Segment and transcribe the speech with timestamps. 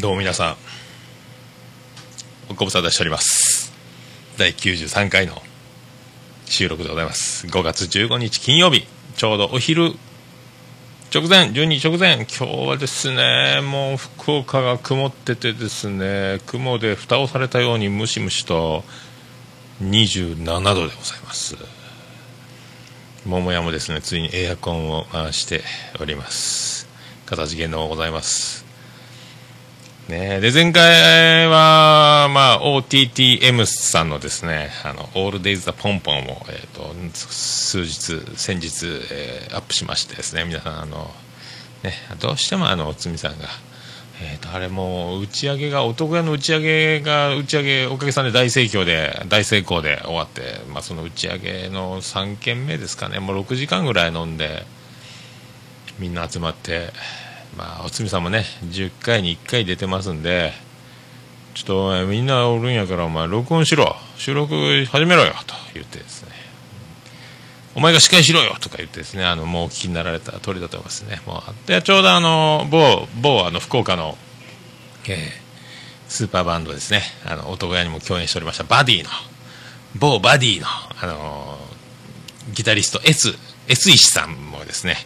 [0.00, 0.56] どうも皆さ
[2.50, 3.72] んご無沙汰しております。
[4.36, 5.40] 第93回の
[6.46, 7.46] 収録でございます。
[7.46, 9.92] 5月15日金曜日ちょうどお昼
[11.14, 12.26] 直前12時直前。
[12.26, 18.82] 今日はですねもう福岡が曇っててですね雲で蓋をされたようにムシムシと
[19.80, 21.56] 27度でございます。
[23.24, 25.62] 桃屋もですねついにエアコンを回して
[26.00, 26.88] おります。
[27.26, 28.63] 形げのございます。
[30.08, 30.40] ね。
[30.40, 41.12] で前回は、まあ、OTTM さんのですね「あのオールデイズ・ザ・ポンポンを」えーと、数日先日、えー、アップしましてですね皆さんあの、
[41.82, 43.48] ね、どうしてもあのつみさんが
[44.20, 53.18] えーと、あれも打ち上げが男屋の打ち上げが打ち上げおかげさんで大盛況で大成功で終わって、まあ、その打ち上げの3軒目ですかね。
[53.18, 54.64] もう6時間ぐらい飲んで
[55.98, 56.92] みんな集まって
[57.56, 60.52] まあおつみさんもね10回に1回出てますんで
[61.54, 63.94] ちょっとお前みんなおるんやからお前録音しろ。
[64.16, 65.34] 収録始めろよ。
[65.46, 66.30] と言ってですね。
[67.76, 68.56] お前が司会しろよ。
[68.60, 69.24] とか言ってですね。
[69.24, 71.22] あのもうお聞きになられた通りだと思いますね。
[71.26, 74.18] もうでちょうどあの某某あの福岡の、
[75.08, 75.16] えー、
[76.08, 77.02] スーパーバンドですね。
[77.24, 79.10] あの男屋にも共演しておりましたバディの。
[79.94, 81.56] 某バディのあの
[82.52, 83.32] ギタリスト S,
[83.68, 84.96] S 石さんもですね。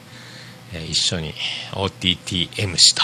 [0.73, 1.35] えー、一緒に
[1.73, 3.03] OTTM 氏と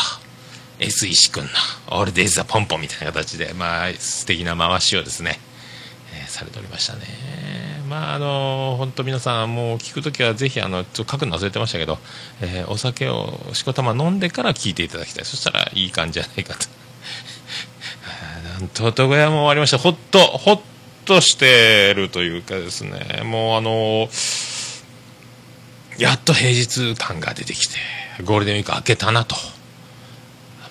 [0.79, 1.51] S 石君の
[1.99, 5.39] オールデイズ・ザ・ポンポンみたいな形で、まあ、素敵な回しをですね、
[6.15, 7.03] えー、されておりましたね。
[7.89, 11.99] まああの本当皆さんもう聞くときはぜひあのちょっと書くの忘れてましたけど、
[12.41, 15.25] えー、お酒をしこたま飲んでから聞いていただきたい。
[15.25, 16.67] そしたらいい感じじゃないかと。
[18.61, 19.79] なんと床屋も終わりました。
[19.79, 20.61] ほっとほっ
[21.05, 23.23] としてるというかですね。
[23.23, 24.44] もうあのー
[25.99, 27.79] やっと平日感が出てきて
[28.25, 29.37] ゴールデンウィーク明けたなと。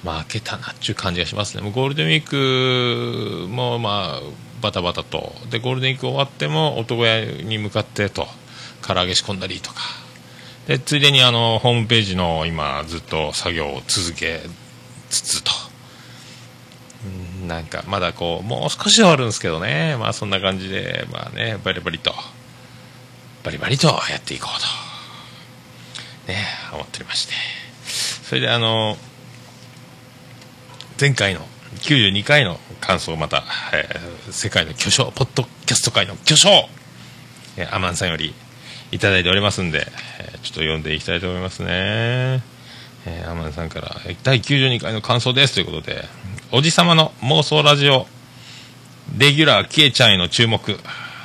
[0.04, 1.64] まあ明けたなっていう感じがしますね。
[1.64, 4.22] もうゴールデンウィークもまあ
[4.62, 5.34] バタバタと。
[5.50, 8.28] でゴールデンウィーク終わっても男屋に向かってと。
[8.86, 9.80] 唐揚げ仕込んだりとか。
[10.68, 14.42] でついでにあのホームページの今ずっと作業を続け
[15.10, 15.52] つつと。
[17.48, 19.96] なんかまだこうもう少しで終わるんですけどね。
[19.98, 22.14] まあそんな感じでまあねバリバリと。
[23.44, 24.83] バリバリとやっていこうと。
[26.28, 27.34] ね思っておりまして。
[28.24, 28.98] それであの
[31.00, 31.42] 前回の
[31.82, 36.50] 92回の感想をまた、えー、世界の巨匠ポッドキャスト界の巨匠、
[37.58, 38.34] えー、アマンさんより
[38.92, 39.88] いいておりますんで、
[40.20, 42.44] えー、ちょっと読んでいきたいと思いますね、
[43.06, 45.56] えー、アマンさんから第92回の感想です。
[45.56, 46.06] ということで
[46.52, 48.06] おじさまの妄想ラジオ
[49.18, 50.78] レギュラーキエちゃんへの注目。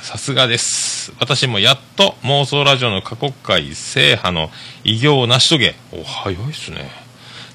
[0.09, 1.13] さすがです。
[1.19, 4.49] 私もやっと妄想ラジオの過去回制覇の
[4.83, 5.75] 偉業を成し遂げ。
[5.91, 6.89] お早いっすね。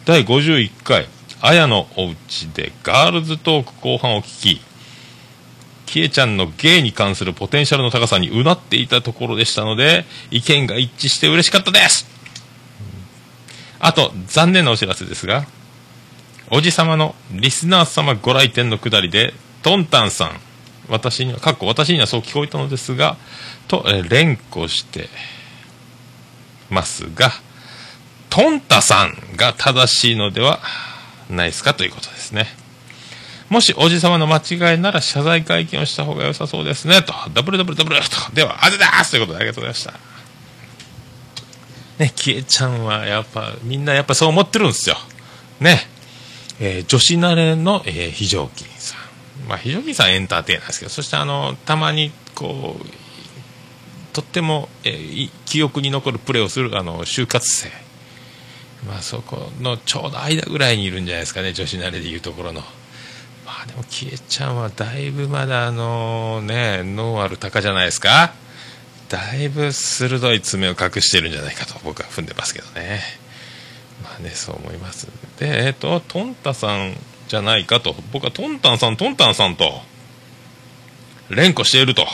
[0.04, 1.09] 第51回
[1.41, 4.60] 綾のおうちでガールズトーク後半を聞き
[5.87, 12.06] キエちゃんの芸に関するポテンシャルの高さにうなっていたところでしたので意見が一致して嬉しかったです。
[13.81, 15.44] あと残念なお知らせですが
[16.53, 19.34] おじさまのリスナー様ご来店のくだりで
[19.65, 20.44] トンタンさん
[20.89, 23.17] 私には、かっこ私にはそう聞こえたのですが、
[23.69, 25.09] と、え連呼して
[26.71, 27.33] ますが、
[28.31, 30.61] トンタさんが正しいのでは
[31.31, 32.47] ないですかということですね。
[33.49, 34.39] もしおじさまの間
[34.72, 37.12] 違いなら謝罪会見をした方が良さそうですね、と。
[37.33, 38.06] ダブルダブルダブルと。
[38.34, 39.95] では、あぜだすということでありがとうございました。
[41.99, 44.97] ね、キエちゃんはやっぱ、みんなやっぱそう思ってるんですよ。
[45.61, 45.87] ね。
[46.61, 48.74] えー、女子慣れの、えー、非常勤。
[49.49, 52.87] まあ、非常にさエンターテイナーですけどそしてあのたまにこう
[54.12, 57.69] とっても、えー、記憶に残るプレーをするあの就活生、
[58.87, 62.60] まあ、そこのちょうど間ぐらいにいるんじゃないですかね女子慣れでいうところの。
[63.44, 68.33] まあでも、キエちゃんはだいぶまだあのね、脳ある鷹じゃないですか
[69.09, 73.00] だいぶ鋭い爪を隠してるんじゃないかと僕は踏んでますけどね。
[74.03, 75.09] まあね、そう思います。
[75.38, 76.97] で、えっ、ー、と、トンタさん
[77.28, 77.94] じゃないかと。
[78.12, 79.80] 僕はトンタンさんトンタンさんと
[81.30, 82.06] 連呼していると。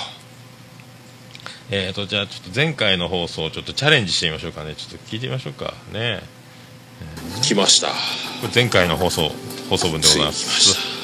[1.73, 4.75] えーとじゃあちょっと前回の放送ちょっとチャレンジしてみましょうかね。
[4.75, 5.75] ちょっと聞いてみましょうか。
[5.93, 7.89] ね、えー、来ました。
[7.89, 7.95] こ
[8.45, 9.31] れ前回の放送
[9.69, 11.01] 放送分でございます。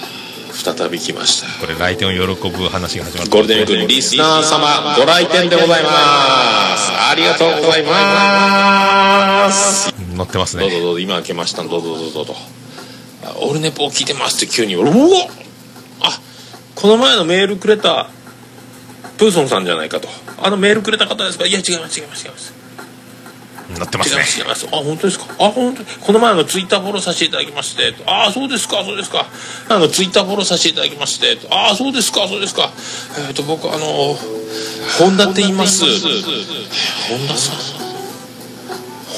[0.56, 1.60] 再び来ました。
[1.60, 3.30] これ来店を喜ぶ話が始まった。
[3.30, 6.90] ゴールデンウィークリスナー様ご来店でございます。
[7.10, 9.94] ありがとうございます。
[10.16, 10.62] 乗ってますね。
[10.62, 12.34] どうぞどうぞ今来ましたどうぞどうぞどうぞ
[13.40, 14.90] オルネポを聞いてますって急にうわ
[16.02, 16.20] あ
[16.74, 18.08] この前のメールくれた
[19.18, 20.08] プーソンさんじゃないかと。
[20.42, 21.46] あのメールくれた方ですか？
[21.46, 22.54] いや違います違います違います。
[23.78, 24.16] なってますね。
[24.16, 24.66] 違います違います。
[24.70, 25.24] あ本当ですか？
[25.40, 27.94] あ本当にこの前あのツイッターフォローさせていただきまして。
[28.06, 29.26] ああそうですかそうですか。
[29.70, 31.38] あのツイッターフォローさせていただきまして。
[31.50, 32.70] ああそうですかそうですか。
[33.26, 34.14] えっ、と僕あの
[34.98, 35.84] 本田って言います。
[35.86, 37.56] 本田さん？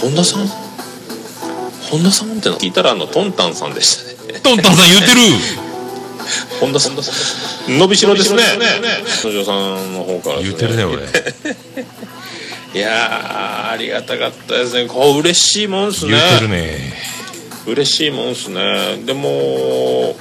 [0.01, 0.68] 本田さん？
[1.91, 4.41] 本田さんっての聞いたらあのトンタンさんでしたね。
[4.41, 5.21] トンタンさん言うてる。
[6.61, 6.97] 本田さん
[7.79, 8.43] 伸びしろですね。
[9.25, 11.03] 野城さんの方からです言うてるね俺。
[12.75, 14.87] いやーありがたかったですね。
[14.89, 16.13] こう嬉しいもんですね。
[16.13, 16.93] 言うてるね。
[17.67, 18.99] 嬉しいもんですね。
[19.07, 20.15] でも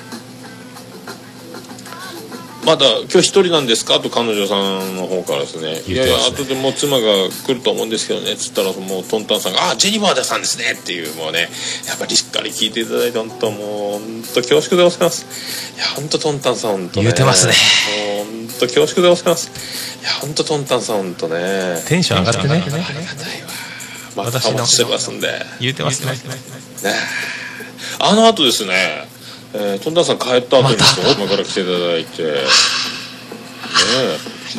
[2.68, 4.02] まだ今日一人なんですか？
[4.02, 5.82] と彼女さんの方からですね。
[5.88, 8.34] いやいや後でもう妻が来ると思うんですけどね。
[8.34, 11.50] っつったらもうトンタンさんが「あジェニファーさんですね」っていうもうね
[11.88, 15.26] やっぱりしっかり聞いていただいて本当もう本当恐縮でございます。
[15.78, 17.04] いや本当トンタンさん本当ね。
[17.04, 17.54] 言うてますね。
[18.18, 19.50] 本当恐縮でございます。
[20.02, 21.82] いや本当トンタンさん本当ね。
[21.88, 22.54] テンション上がってね。
[22.54, 24.26] ありがたいわ。
[24.26, 25.32] また私のしてますんで。
[25.62, 26.12] 言うてますね。
[26.12, 26.94] ね。
[28.00, 29.08] あの後ですね、
[29.54, 32.24] えー、トンタンさん帰った後にですね、今から来ていただいて。
[32.24, 32.38] ね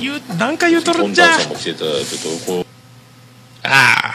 [0.00, 1.26] 言う何回言うとるんじゃ。
[1.29, 2.67] タンさんも来ていただいてとこう。
[3.64, 4.14] あ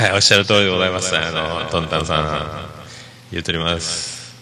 [0.00, 1.16] はいおっしゃる通りでございます。
[1.16, 2.68] あのトンタンさん
[3.30, 4.34] 言うとります、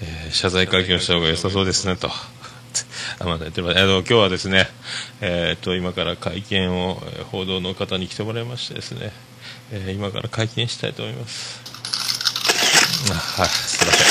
[0.00, 2.08] えー謝罪会見をした方が良さそうですねと。
[2.08, 4.66] あまだ言ってますあの今日はですね
[5.20, 9.12] えー、と今から会見をえー報道の方に来てもらいましてですね、
[9.72, 11.61] えー今から会見したいと思います
[13.10, 14.06] あはいすいません。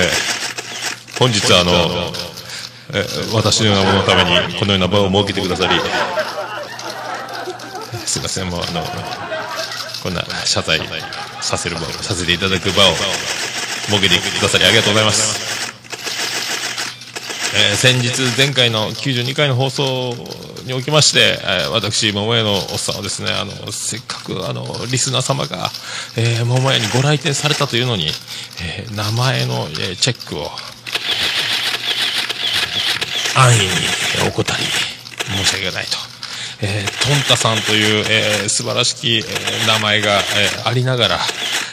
[0.00, 0.38] えー
[1.18, 1.72] 本日あの、
[2.94, 3.04] え
[3.34, 5.80] 私のようなもののためにこのような場を設けてくださり
[8.06, 8.50] すいません。
[8.50, 8.84] もうあの
[10.04, 10.78] こんな謝罪
[11.40, 15.47] させる場をさせていただく場を設けてくださりありがとうございます、
[17.60, 20.14] えー先日前回の92回の放送
[20.66, 25.70] におきまして、えー私桃屋のおっさんはですねあのせっかくあのリスナー様が、
[26.16, 28.06] えー桃屋にご来店されたというのに、
[28.62, 30.48] えー名前の、えーチェックを
[33.36, 35.96] 安易にお断り申し訳ないと。
[36.60, 41.18] えートンタさんという、えー素晴らしき、えー名前が、えーありながら、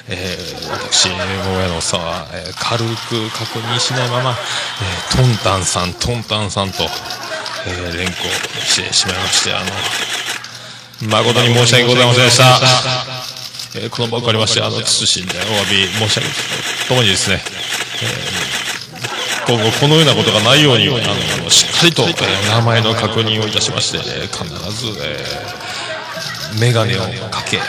[0.07, 1.17] えー私、桃
[1.61, 6.83] 屋のさんは、えー軽く確認しないまま、えートンタンさん、トンタンさんと、
[7.67, 8.13] えー連呼
[8.65, 9.63] してしまいまして、あ
[11.01, 12.43] の、誠に申し訳ございませんでした。
[13.77, 16.33] えーこの場を借りまして、あの、謹んでお詫び申し上げる
[16.83, 17.41] とともにですね、
[19.47, 20.91] 今後このようなことがないように、あ
[21.43, 27.59] の、しっかりと、えー名前の確認をいたしまして、えー必ず、えーメガネをかけ、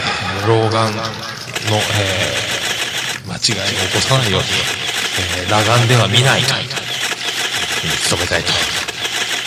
[0.47, 0.93] 老眼
[1.71, 2.57] の、えー
[3.27, 4.47] 間違いを起こさないように、
[5.41, 6.55] えー裸眼では見ないと、
[8.11, 8.53] 努めたいと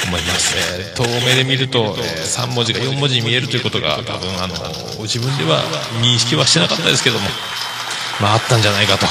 [0.07, 0.55] 思います。
[0.57, 4.55] えー遠目で見ると、え3文字が4文字に見えるということが、多分、あの、
[5.03, 5.63] 自分では
[6.01, 7.27] 認識はしてなかったですけども、
[8.19, 9.05] まあ、あったんじゃないかと。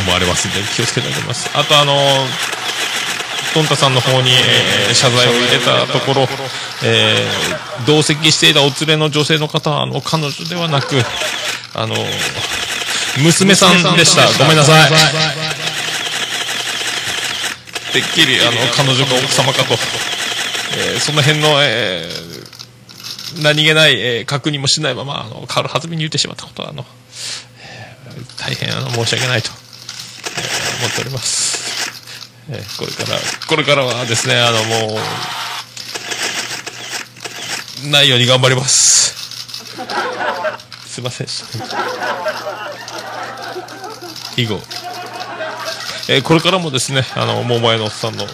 [0.00, 1.92] 思われますんで気をつけたいと思いますあとあの
[3.54, 6.28] トンタさんの方に、えー謝罪を入れたところ、
[6.84, 10.96] えー同席していたお連れの女性の方はあの彼女ではなく
[11.74, 11.94] あの
[13.22, 14.26] 娘さんでした。
[14.42, 14.90] ごめんなさい。
[17.92, 19.74] てっきりあの彼女か奥様かと、
[20.76, 26.84] えーその辺の、えー何気ない、えー確認もしないままあの軽はずみに言ってしまったことはあの、
[27.62, 31.57] えー大変あの申し訳ないとえー思っております、
[32.50, 34.98] えこれからこれからはですねあのも
[37.86, 38.98] うないように頑張ります。
[40.86, 41.26] すいません
[44.36, 44.60] 以後、
[46.08, 48.30] えーこれからもですねあの桃屋のおっさんの、えー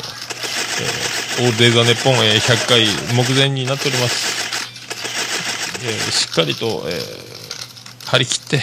[1.45, 8.61] オールデイザネッポン、えー100回目前になっております、えーしっかりと、えー張り切って、え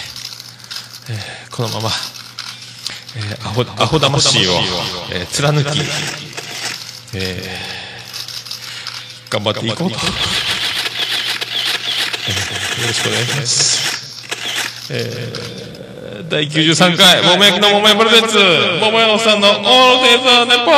[1.50, 1.90] ーこのまま
[3.16, 4.52] えーアホアホ魂を、
[5.12, 5.68] えー貫き、
[7.16, 7.44] えー
[9.32, 9.92] 頑張っていこうと、よ
[12.86, 15.52] ろしくお願いします、えー
[16.30, 18.38] 第93回桃焼きの桃屋プレゼンツ
[18.80, 19.66] 桃屋のさんのオールデ
[20.16, 20.72] イザーネポ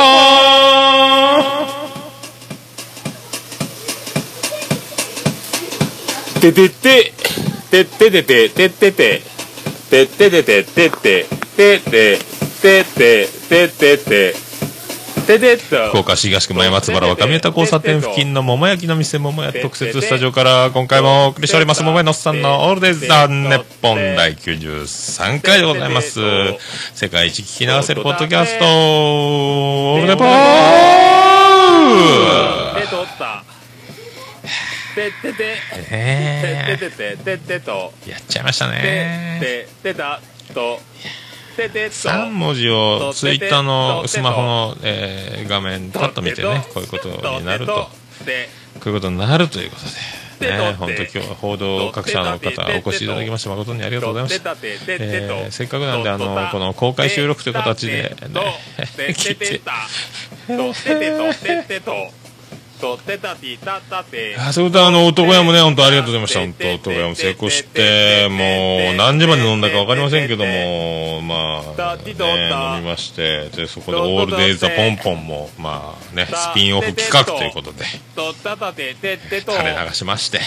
[6.40, 7.12] ててて
[7.70, 9.22] ててててててててて
[9.90, 12.18] てててててててて
[12.62, 14.34] ててててて
[15.26, 21.82] 福岡市東区前松原若宮田交差点付近の桃焼きの店桃屋特設スタジオから今回もお送りしております。
[21.82, 26.20] 桃屋のおっさんのオールデイズ・ザ・ネッポン第93回でございます。
[26.94, 28.64] 世界一聞き流せるポッドキャスト。
[28.66, 30.28] オールデポー
[32.82, 32.86] て。
[32.88, 33.44] とった
[34.94, 35.08] て。
[35.08, 35.32] って。
[35.32, 35.56] て。
[35.90, 36.90] えて。
[36.90, 37.16] て。
[37.16, 37.38] て。
[37.38, 37.38] て。
[37.38, 37.60] て。
[37.60, 38.72] とーやっちゃいましたて。
[38.72, 39.68] ねて。
[39.82, 39.94] て。
[39.94, 40.20] た
[40.52, 40.52] とて。
[40.52, 40.54] て。
[40.54, 41.23] と
[41.56, 47.72] 3文字をツイッターのスマホの、えー画面パッと見てねこういうことになると。
[47.74, 47.88] こ
[48.24, 48.48] で
[48.86, 49.82] ういうことになるということ
[50.44, 54.56] で、ね、で本当今日は報道各社の方お越しいただきまして誠にありがとうございました。
[54.62, 55.34] えと。
[55.48, 58.16] ーせっかくなんであのこの公開収録という形で、ね、
[61.34, 61.82] てて
[62.84, 77.84] とそういうことあの男屋もね本当ありがとうございました本当男屋も成功してもう何時まで飲んだか分かりませんけどもまあ、ね、飲みましてでそこで「オールデイズ・ザ・ポンポンも」まあねスピンオフ企画ということで
[79.40, 80.40] 垂れ流しまして。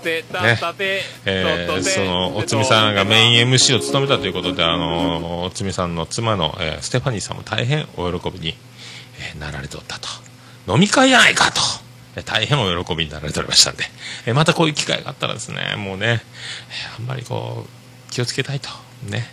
[0.00, 8.54] てたたてえーそのおつみさんがメイン MC を務めたということで、あのおつみさんの妻の、えーステファニーさんも大変お喜びに、
[9.18, 10.08] えーなられておったと
[10.66, 11.79] 飲み会やないかと、えー
[12.24, 13.84] 大変お喜びになられておりましたんで、
[14.26, 16.22] えまたこういう機会があったらですねもうね、
[16.98, 18.68] あんまりこう気をつけたいと。
[19.08, 19.28] ね。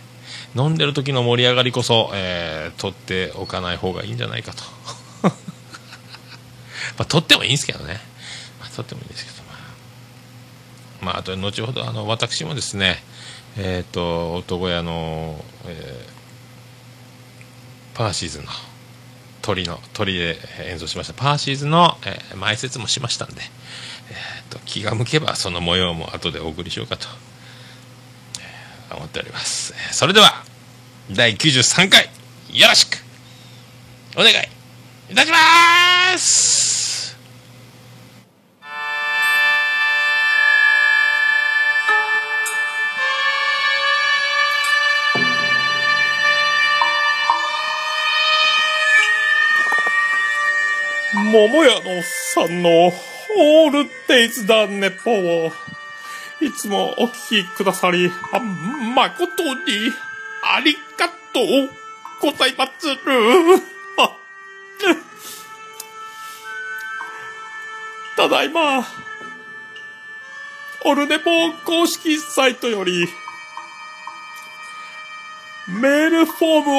[0.56, 4.62] 飲んでる時の盛り上がりこそ、えー取っておかない方がいいんじゃないかと。
[5.22, 5.32] ま
[6.98, 8.00] あ取ってもいいんですけどね、
[8.60, 9.38] まあ、取ってもいいんですけど
[11.00, 13.02] まあ、あと後ほどあの私もですね、
[13.56, 16.18] えっ、と男屋の、えー
[17.98, 18.50] パーシーズンの
[19.48, 20.36] 鳥の鳥で
[20.66, 21.14] 演奏しました。
[21.14, 23.40] パーシーズの、えー前説もしましたんで、
[24.10, 27.06] えーと気が向けばその模様も後でお送りしようかと、
[28.94, 29.72] 思っております。
[29.92, 30.44] それでは
[31.10, 32.10] 第93回
[32.52, 32.98] よろしく
[34.16, 34.32] お願い
[35.10, 36.67] いたします
[51.30, 55.52] 桃屋のおっさんのオールデイズだネポを
[56.40, 59.52] いつもお聞きくださり、あ誠に
[60.42, 61.68] ありがとう
[62.22, 62.96] ございまする。
[68.16, 68.86] ただいま、
[70.84, 73.06] オルネポ公式サイトより、
[75.66, 76.72] メールフォーム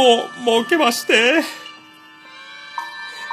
[0.56, 1.44] を設けまして、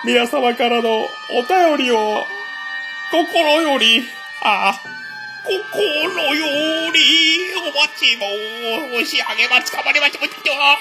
[0.06, 1.96] 皆様からのお便りを、
[3.10, 4.04] 心より、
[4.40, 4.80] あ、
[5.42, 5.58] 心
[6.36, 9.72] より、お待ち申し上げます。
[9.72, 10.28] かまりましょう。
[10.62, 10.76] あ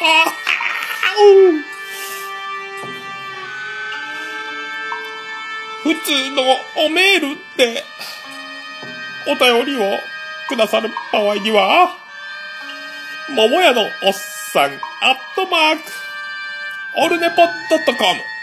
[1.18, 1.58] う
[5.82, 6.44] 普通の
[6.86, 7.84] おメールで、
[9.28, 9.98] お便りを
[10.50, 11.98] くださる場合には、
[13.32, 13.90] 桃屋のおっ
[14.54, 15.82] さん、アットマーク、
[16.98, 17.48] オルネポッ
[17.86, 18.35] トコム、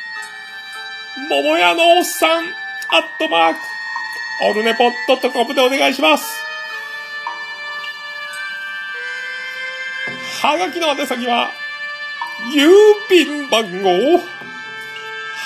[1.14, 2.45] 桃屋のおっさん、
[2.88, 3.59] アットマーク、
[4.49, 6.25] オルネポットとコムでお願いします。
[10.40, 11.52] はがきの宛先は、
[12.57, 12.71] 郵
[13.11, 13.90] 便番号、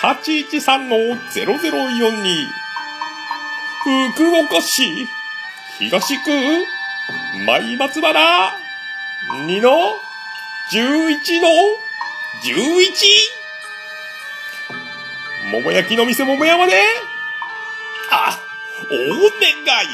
[0.03, 2.47] 813-0042、
[4.15, 5.09] 福岡市、
[5.81, 6.31] 東区、
[7.45, 8.57] 前松原、
[9.49, 10.01] 2の、
[10.71, 11.49] 11の、
[12.45, 13.36] 11!
[15.53, 16.73] 桃焼きの店桃山で、
[18.11, 18.39] あ、
[18.91, 19.01] お願
[19.85, 19.89] い。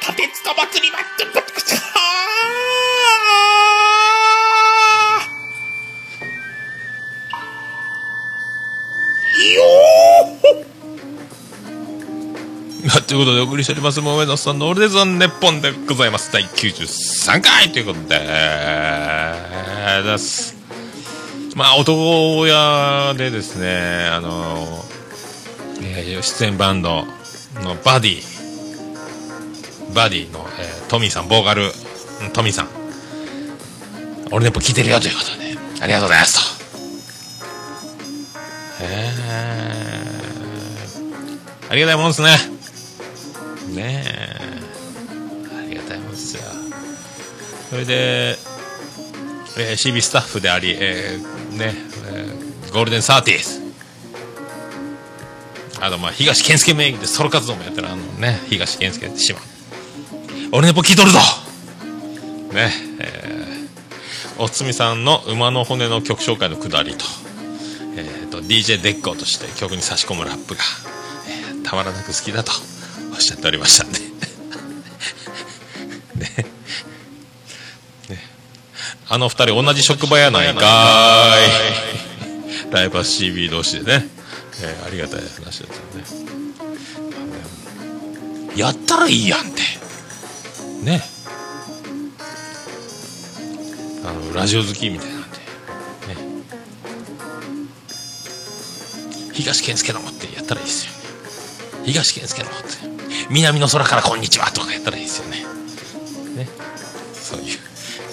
[0.00, 16.32] 立てつか祭りまって、はーよーということでお送りしております、桃江のさんのオールデザンネッポンでございます。
[16.32, 18.18] 第93回ということで、
[20.02, 20.59] です。
[21.60, 24.82] まあ、男屋でですね、あの、
[25.82, 27.04] えー出演バンド
[27.62, 28.22] のバディ、
[29.94, 31.70] バディの、えートミーさん、ボーカル、
[32.32, 32.68] トミーさん、
[34.32, 36.58] 俺ネポ聞いてるよということで、ありがとうございます
[38.78, 38.82] と。
[38.82, 42.38] えー、ありがたいもんですね。
[43.74, 44.40] ねえ
[45.58, 46.42] ありがたいもんですよ
[47.68, 48.38] それで、
[49.58, 51.74] えー CB スタッフであり、えーね、
[52.12, 53.60] えーゴールデンサーティーズ
[55.80, 59.40] あとまあ東健介名義でソロ活動もやってるあのね東健介島。
[60.52, 61.18] 俺ネポ聞いとるぞ。
[62.52, 67.04] ねえーおつみさんの馬の骨の曲紹介のくだりと,、
[67.96, 70.60] えー、と DJ デッコとして曲に差し込むラップが、
[71.28, 72.52] えーたまらなく好きだと
[73.12, 74.09] おっしゃっておりましたんで。
[79.12, 82.72] あの二人同じ職場やないかーい。
[82.72, 83.02] ライバー
[83.34, 84.06] CB 同士でね、
[84.62, 85.66] えーありがたい話で
[86.04, 86.30] すよね。
[88.56, 89.62] やったらいいやんって。
[90.84, 91.02] ね。
[94.04, 95.26] あのラジオ好きみたいなんで。
[95.26, 95.42] ね。
[99.32, 100.92] 東健介のってやったらいいですよ
[101.84, 102.58] 東健介のって
[103.28, 105.44] 南の空からこんにちはとかやったらいいですよね。
[106.44, 106.48] ね。
[107.12, 107.69] そういう。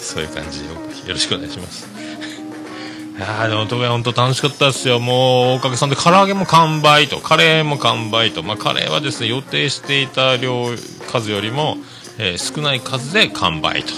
[0.08, 1.86] そういう感じでよよろしくお願いします。
[3.20, 5.00] ああでも東京本当楽しかったですよ。
[5.00, 8.42] もうおかげさんで唐揚げも完売とカレーも完売と。
[8.42, 10.70] まあカレーはですね予定していた量
[11.12, 11.78] 数よりも、
[12.20, 13.92] えー少ない数で完売と、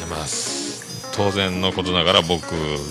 [0.00, 1.10] えーまあす。
[1.14, 2.42] 当然のことながら僕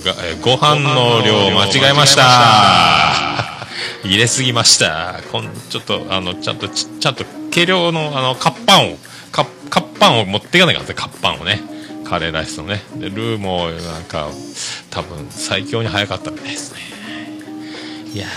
[0.06, 3.68] が、えーご飯の量を間違えました。
[4.06, 5.22] 入れすぎました。
[5.32, 8.98] こんちょっとあのちゃんとちちゃんと計量のあのカッパンを
[9.70, 11.62] カッパンを持っていかないからねカッパンをね。
[12.04, 12.82] カレーライスのね。
[12.96, 14.30] でルーもなんか
[14.90, 16.82] 多分最強に早かったみたいですね。
[18.14, 18.28] いや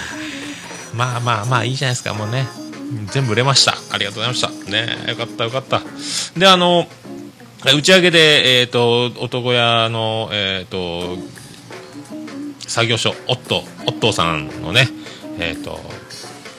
[0.95, 2.47] まあまあまあいいじゃないですかもうね。
[3.11, 3.75] 全部売れました。
[3.92, 4.71] ありがとうございました。
[4.71, 5.83] ねよかったよかった。
[6.38, 6.87] であの
[7.64, 11.16] 打ち上げで、えっ、と、男屋の、えっ、と、
[12.68, 14.88] 作業所、オット、オットさんのね、
[15.40, 15.80] えっ、と、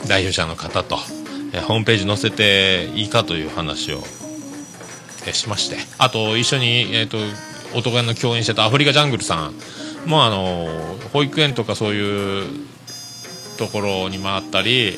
[0.08, 0.98] 代表者の方と、
[1.54, 4.04] えーホームページ載せていいかという話を、
[5.34, 7.18] しまして、あと、一緒に、えっ、と、
[7.74, 9.54] 男屋の共演してたアフリカジャングルさん。
[10.08, 10.68] も、あの、
[11.14, 12.68] 保育園とかそういう
[13.58, 14.98] ところに回ったり、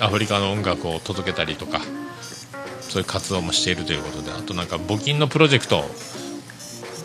[0.00, 1.80] アフリカの音楽を届けたりとか、
[2.80, 5.84] そういう活動もしているということで、あとなんか募金のプロジェクト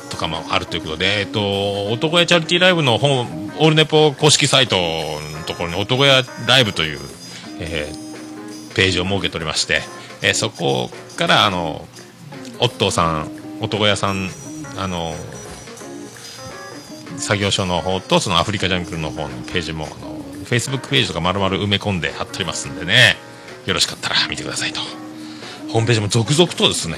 [0.10, 3.22] とかもあるということで、えっと、男屋チャリティーライブの本、
[3.60, 7.00] オールネポ公式サイトのところに男屋ライブという、
[7.60, 8.08] えー
[8.78, 9.82] ページを設けておりまして、
[10.22, 11.88] えーそこから、あの、
[12.60, 14.30] オットーさん、男屋さん、
[14.78, 15.16] あの、
[17.18, 23.16] 作業所の方と、そのアフリカジャングルの方のページも、あの、Facebook ページとか丸々埋め込んで貼っておりますんでね、
[23.66, 24.82] よろしかったら見てくださいと。
[25.70, 26.98] ホームページも続々とですね、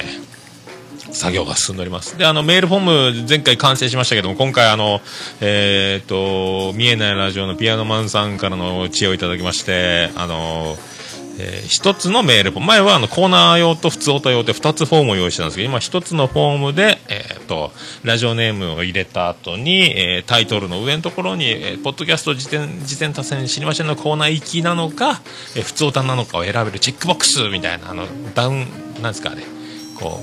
[1.12, 2.16] 作業が進んでおります。
[2.16, 5.00] で、あの、メールフォーム前回完成しましたけども、今回あの、
[5.40, 10.76] えーっと、見えないラジオのピアノマンさんからの知恵をいただきまして、あの、
[11.40, 17.72] えー一つのメールフォーム、前はあのコーナー用と普通オタ用で二つフォームを用意してたんですけど、今一つのフォームで、えーっと、
[18.02, 25.22] ラジオネームを入れた後に、えータイトルの上のところに、えーポッドキャスト辞典、辞典多選知りませんのコーナー行きなのか、
[25.56, 28.66] えー普通オタなのかを選べるチェックボックスみたいな、あの、ダウン、
[29.00, 29.44] なんですかね、
[29.98, 30.20] こ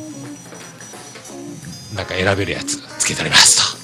[1.93, 3.77] う、なんか選べるやつつけております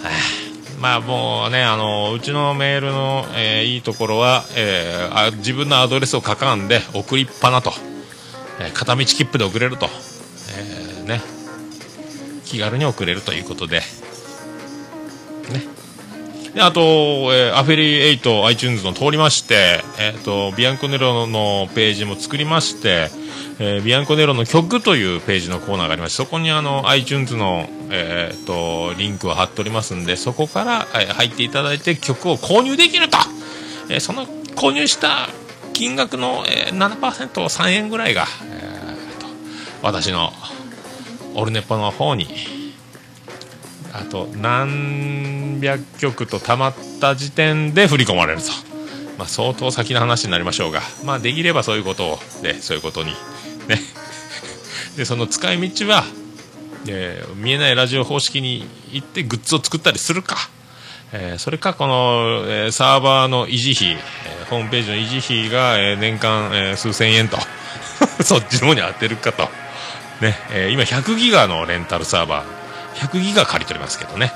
[0.00, 0.06] と。
[0.06, 0.39] はい
[0.80, 7.70] まあもうね、あの、うちのメールの、えーいいところは、えーあ、自分のアドレスを書かんで送りっぱなと。
[8.60, 9.86] えー片道切符で送れると。
[10.56, 11.20] えーね。
[12.46, 13.80] 気軽に送れるということで。
[13.80, 13.82] ね。
[16.54, 16.80] であと、
[17.32, 23.10] えーアフィリエイト iTunes の通りまして、えっ、と、ビアンコネロのページも作りまして、
[23.60, 33.18] えービアンコネロの曲というページのコーナーがありまして、そこにあの、iTunes の、えっ、と、リンクを貼っておりますんで、そこから、えー入っていただいて曲を購入できると、
[33.88, 35.28] えーその購入した
[35.72, 39.26] 金額の、えー、7%、3円ぐらいが、えーと、
[39.82, 40.32] 私の
[41.34, 42.26] オルネポの方に、
[44.00, 48.46] あと何百曲と溜まった時点で振り込まれると、
[49.18, 53.10] まあ、相当先の話になりましょうが、まあ、できればそういうことを、ね、そういうことに、
[53.68, 53.78] ね、
[54.96, 56.04] でその使い道は、
[56.88, 60.36] えー見えないラジオ方式に行ってグッズを作ったりするか、
[61.12, 67.38] えーそれかこの、えーサーバーの維持費、えーホームページの維持費が、えー年間、えー数千円と。
[68.24, 69.48] そっちの方に当てるかと、
[70.20, 70.38] ね。
[70.50, 72.59] えー今100ギガのレンタルサーバー。
[73.00, 74.32] 100ギガ借りておりますけどね、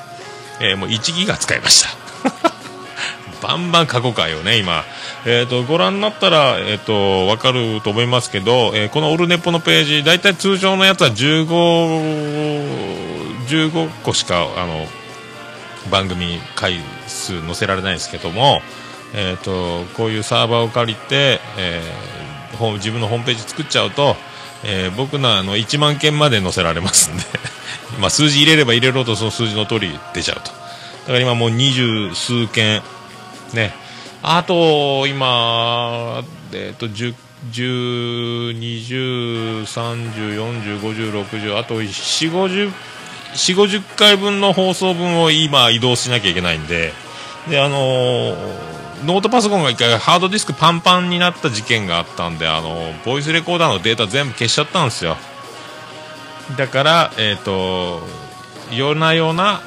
[0.61, 1.91] えーもう1ギガ使いました。
[3.47, 4.85] バンバン過去回をね、今、
[5.27, 11.47] えっ、と、ご覧になったら、えっ、と、わかると思いますけど、えーこのオルネポのページ、だいたい通常のやつは15、
[13.47, 14.87] 15個しか、あの、
[15.91, 18.63] 番組回数載せられないんですけども、
[19.13, 22.15] えっ、と、こういうサーバーを借りて、えー
[22.75, 24.17] 自分のホームページ作っちゃうと、
[24.63, 27.25] えー僕のあの1万件まで載せられますんで、
[27.99, 30.51] まあ数字入れれば入れろとその数字の通り出ちゃうと。
[30.51, 30.51] だ
[31.07, 32.83] から今もう二十数件、
[33.53, 33.73] ね。
[34.23, 37.15] あと、今、えっ、と、10、
[37.51, 42.73] 10、20、30、40、50、60、あと4、50、
[43.35, 46.93] 4、50回分の放送分を今移動しなきゃいけないんで、
[47.49, 55.17] であのーノートパソコンが一回ハードディスクパンパンになった事件があったんであのボイスレコーダーのデータ全部消しちゃったんですよ
[56.57, 58.01] だからえっ、と
[58.73, 59.61] 夜な夜な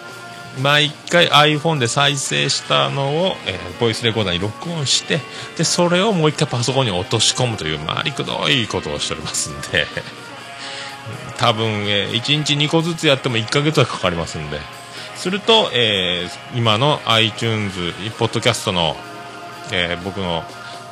[0.62, 5.20] 毎回 iPhone で再生したのを、えーボイスレコーダーに録音して
[5.56, 9.86] でそれをもう一回パソコンに落とし込むという回りくどいことをしておりますんで。
[11.38, 14.60] 多分、え1日2個ずつやっても1ヶ月はかかりますんで。
[15.16, 18.98] すると、えー今の iTunes ポッドキャストの、
[19.72, 20.44] えー僕の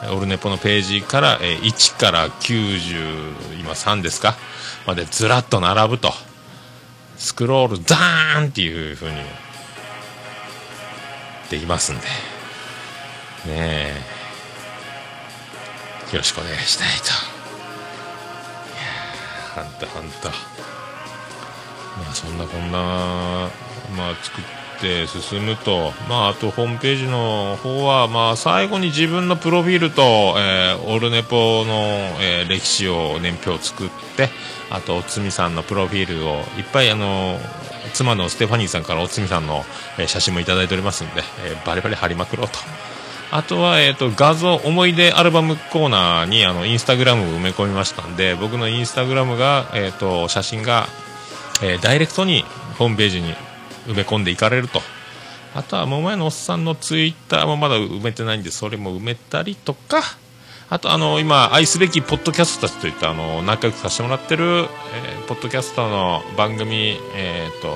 [0.03, 4.35] えーオルネポのページから、えー1から90今3ですか？
[4.85, 6.13] までずらっと並ぶと。
[7.17, 9.17] スクロールザーンっていう風に
[11.49, 12.01] できますんで。
[12.01, 12.07] ね
[13.47, 14.01] え。
[16.11, 17.05] よろしくお願いしたいと。
[19.59, 20.29] いやほんとほんと。
[20.29, 22.77] まあそんなこんな
[23.97, 24.64] まあ作って
[25.07, 25.91] 進むと。
[26.09, 31.73] まああとホームページの方はまあ最後に自分のプロフィールと、えーオルネポの、
[32.21, 34.29] えー歴史を年表を作って
[34.69, 37.39] あとおつみさんのプロフィールをいっぱいあの
[37.93, 39.63] 妻のステファニーさんからおつみさんの、
[39.97, 42.59] えー写真もいただいておりますんで、えーバリバリ貼りまくろうと。
[43.31, 50.87] あとは、えー、と画像思い出アルバムコーナーにあのインスタグラムを埋め込みましたんで僕のインスタグラムが、えー、と写真が、
[51.63, 52.45] えーダイレクトに
[52.77, 53.33] ホームページに
[53.87, 54.81] 埋め込んでいかれると。
[55.53, 60.01] あとは桃屋のおっさんのツイッターもまだ埋めてないんでそれも埋めたりとか。
[60.67, 67.75] あとあの今愛すべきポッドキャストたちといったあの仲良くさせてもらってる、えーポッドキャスターの番組えっ、と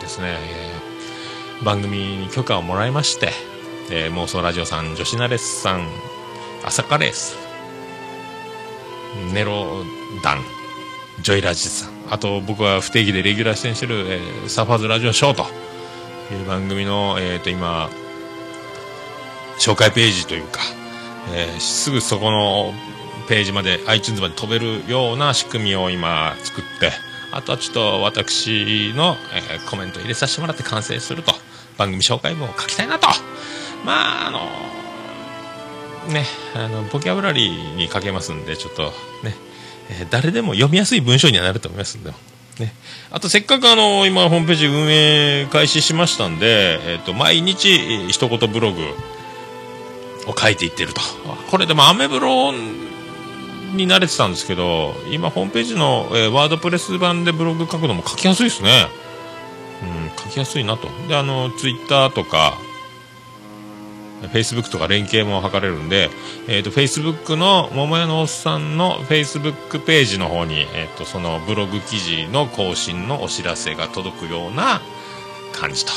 [0.00, 3.30] ですね、えー番組に許可をもらいまして、
[3.90, 5.88] えー妄想ラジオさん女子ナレスさん
[6.64, 7.36] 朝カレース
[9.32, 9.82] ネロ
[10.22, 10.42] ダン
[11.22, 11.95] ジョイラジさん。
[12.10, 15.42] あと僕は不定期でレギュラー出演してる、えーサファーズラジオショーと
[16.32, 17.90] いう番組の、えー、と今
[19.58, 20.60] 紹介ページというか、
[21.34, 22.72] えーすぐそこの
[23.28, 26.92] ページまで iTunes まで飛べるような仕組みを今作って
[27.32, 31.32] あとはちょっと私の、えーコメント入れさせてもらって完成すると
[31.76, 33.08] 番組紹介文を書きたいなと。
[33.84, 34.40] まああの
[36.12, 38.92] ねあのボキャブラリーにかけますんでちょっと
[39.24, 39.34] ね、
[39.90, 41.98] えー誰でも読みやすい文章にはなると思います。
[41.98, 42.12] んで
[42.58, 42.72] ね、
[43.10, 48.82] あとせっかくあの今ホームページ運営開始しましたんで、えー、と毎日一言ブログ
[50.26, 51.00] を書いていってると。
[51.50, 58.88] これでもアメブロに慣れてたんですけど今ホームページの、えーワードプレス版でブログ書くのも書きやすいですね。
[59.82, 60.88] うん書きやすいなと。
[61.08, 62.58] であのツイッターとか
[64.28, 66.10] フェイスブックとか連携も図れるんで、
[66.48, 74.80] えー、とフェイスブックの桃屋のおっさんのフェイスブックページの方に、えー、とそのブログ記事の更新のお知らせが届くような
[75.52, 75.92] 感じと。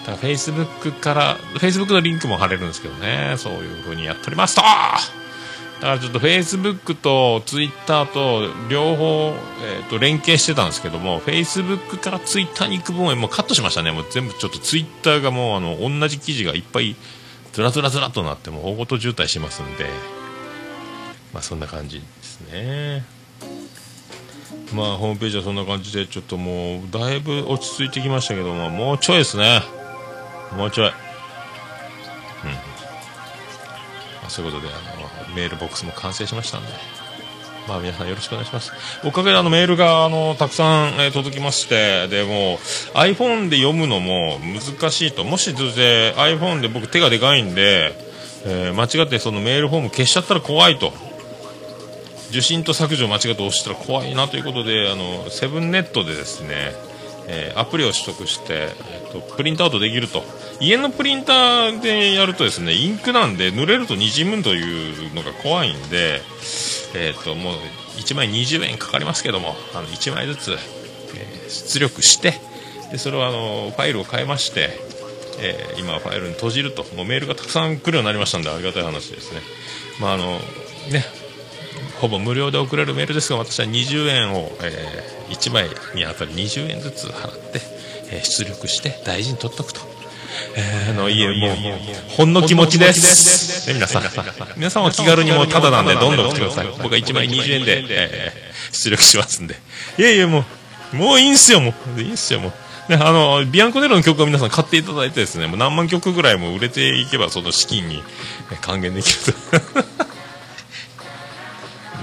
[0.00, 3.34] だからフェイスブックからフェイスブックのリンクも貼れるんですけどね。
[3.36, 4.62] そういう風にやっておりますと。
[4.62, 13.92] だからちょっとフェイスブックとツイッターと両方、えー、と連携してたんですけどもフェイスブックからツイッターに行く分はもうカットしましたね。
[13.92, 16.96] もう全部ちょっとツイッターがもうあの同じ記事がいっぱい
[17.58, 19.86] ずらずらずらっとなっても大ごと渋滞しますんで。
[21.34, 23.04] まあそんな感じですね。
[24.72, 29.62] まあホームページはそんな感じでちょっともうだいぶ落ち着いてきましたけどももうちょいですね。
[30.56, 30.86] もうちょい。
[30.86, 30.98] うん、ま
[34.28, 34.76] あ、そういうことであ
[35.28, 36.97] のメールボックスも完成しましたんで。
[37.68, 38.72] まあ皆さんよろしくお願いします。
[39.04, 42.58] おかげであのメールがあのたくさん、え届きまして、でも
[42.94, 45.22] iPhone で読むのも難しいと。
[45.22, 47.94] もしどうせ iPhone で僕手がでかいんで、
[48.46, 50.92] えー間違ってそのメールフォーム消しちゃったら怖いと。
[52.30, 56.72] 受信と削除を間違って押したら怖いなということで、あの、セブンネットでですね、
[57.26, 60.22] えーアプリを取得して、えーとプリントアウトできると
[60.60, 66.20] 家のプリンターでやるとですねインクなんで濡れるとにじむというのが怖いんで、
[66.94, 67.54] えー、ともう
[67.98, 72.34] 1枚20円かかりますけどもあの1枚ずつ、えー出力して
[72.90, 74.68] でそれをあのファイルを変えまして、
[75.40, 79.40] えー今ファイルに閉じるともうメールがたくさん来るようになりましたんでありがたい話ですね。
[80.00, 80.38] まああの
[80.90, 81.04] ね
[82.00, 87.60] ほぼ無料で送れるメールですが私は20円を、え1枚にあたり20円ずつ払って、
[88.10, 89.97] えー出力して大事に取っとくと。
[90.56, 91.56] えーあのいえもう
[92.08, 94.02] ほんの気持ちです、ね、皆さん。
[94.56, 94.82] 皆さん。
[94.82, 96.66] は気軽にもうタダなんでどんどん送ってください。
[96.82, 99.56] 僕は1枚20円で、えー出力しますんで。
[99.98, 100.44] いやいやも
[100.92, 102.00] うもういいんすよもう。
[102.00, 102.52] いいんすよもう。
[102.92, 108.02] ね、あのビアンコネロの曲を皆さん買っていただいてですねもう何万曲ぐらいも売れていけばその資金に
[108.50, 109.32] えー還元できると。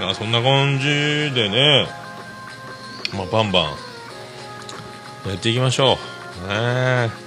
[0.00, 0.84] まあそんな感じ
[1.34, 1.88] でね、
[3.14, 3.64] まあ、バンバン
[5.28, 5.98] やっていきましょ
[6.44, 6.48] う。
[6.48, 6.54] ね。
[6.54, 7.25] え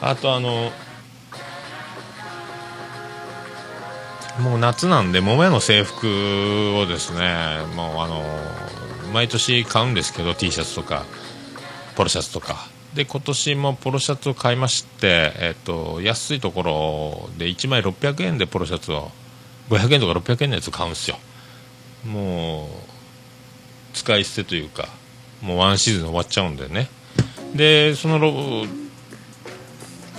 [0.00, 0.70] あとあの
[4.40, 8.22] もう夏なんで桃屋の制服をですねもうあの
[9.12, 11.04] 毎年買うんですけど T シャツとか
[11.96, 12.74] ポロシャツとか。
[12.94, 19.10] で今年もポロシャツを買いまして、えっと、安いところで1枚600円でポロシャツを
[19.68, 21.18] 500円とか600円のやつを買うんですよ。
[22.06, 22.68] もう
[23.94, 24.88] 使い捨てというか
[25.42, 26.88] もうワンシーズン終わっちゃうんでね。
[27.54, 28.64] でその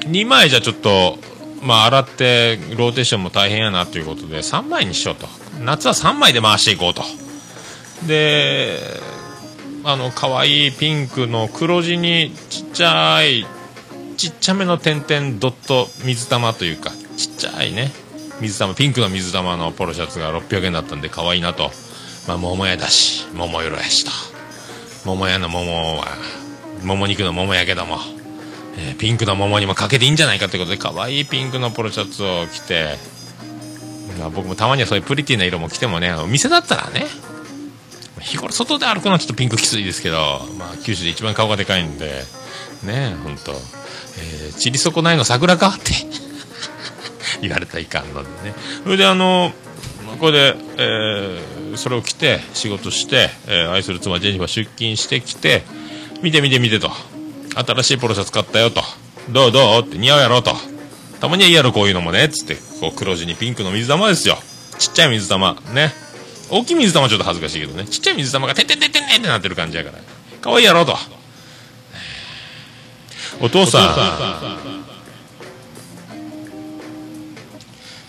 [0.08, 1.18] 2枚じゃちょっと
[1.62, 5.28] まあ洗ってローテーションも大変やなということで3枚にしようと。
[5.64, 7.04] 夏は3枚で回していこうと。
[8.08, 8.80] で
[9.84, 13.46] あの可愛いピンクの黒地にちっちゃい
[14.18, 17.92] ちっちゃめの点々ドット水玉というかちっちゃいね
[18.42, 21.72] 水玉ピンクの水玉のポロシャツが600円だったんで可愛いなと。
[22.28, 24.12] まあ桃屋だし桃色やしと。
[25.06, 26.08] 桃屋の桃は
[26.84, 28.00] 桃肉の桃やけども、
[28.78, 32.98] えー、ピンクの桃にもかけていいんじゃないかということで可愛いピンクのポロシャツを着て、
[34.20, 37.06] まあ、僕もたまにはそういうプリティな色も着てもねお店だったらね
[38.22, 40.18] 日頃外で歩くのはちょっとピンクきついですけど、
[40.58, 42.24] まあ、九州で一番顔がでかいんで
[42.84, 45.92] ね本当、えー、散り損ないの桜かって
[47.42, 48.56] 言われたらいかんのでね。
[48.84, 49.54] それであの
[50.20, 55.64] これで、えー、それを着て仕事して、えー、愛する妻ジェニファ出勤してきて
[56.22, 56.92] 見て見て見てと。
[57.56, 58.82] 新しいポロシャツ買ったよと。
[59.30, 60.56] どうどうって似合うやろと。
[61.20, 64.38] たまにはいいやろこういうのもねつってこう黒地にピンクの水玉ですよ。
[64.78, 65.56] ちっちゃい水玉。
[65.74, 65.94] ね。
[66.50, 67.86] 大きい水玉ちょっと恥ずかしいけどね。
[67.86, 69.98] ちっちゃい水玉がてんてててんってなってる感じやから
[70.42, 70.96] 可愛いいやろと
[73.42, 73.96] お父さん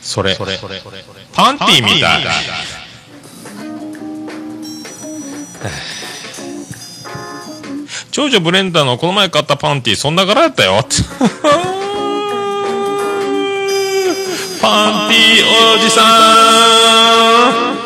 [0.02, 2.24] それパンティみたい
[8.16, 10.81] 長女ブレンダーのこの前買ったパンティーそんな柄やったよ。
[14.62, 17.76] パンティーおじさん。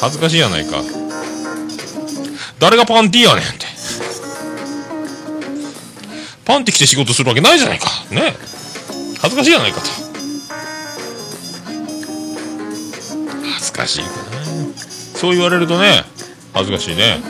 [0.00, 0.84] 恥ずかしいやないか。
[2.60, 3.66] 誰がパンティーやねんって。
[6.44, 7.90] パンティ着て仕事するわけないじゃないか。
[8.10, 8.36] ね。
[9.20, 9.90] 恥ずかしいやないかと。
[13.52, 14.12] 恥ずかしいかな
[15.16, 16.04] そう言われるとね
[16.54, 17.20] 恥ずかしいね、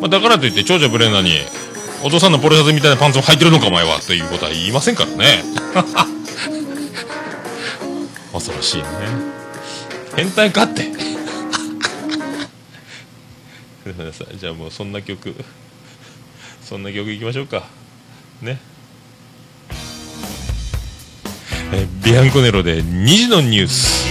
[0.00, 1.32] まあ、だからといって長女ブレンダーに
[2.04, 5.42] お父さんのポロシャツみたいなパンツを履いてるのかお前はということは言いませんからね。
[8.32, 8.88] 恐ろしいね。
[10.14, 10.86] 変態かって。
[13.84, 15.34] ごめんなさいじゃあもうそんな曲
[16.62, 17.64] そんな曲いきましょうか。
[18.42, 18.60] ね。
[21.72, 24.07] えビアンコネロで2時のニュース。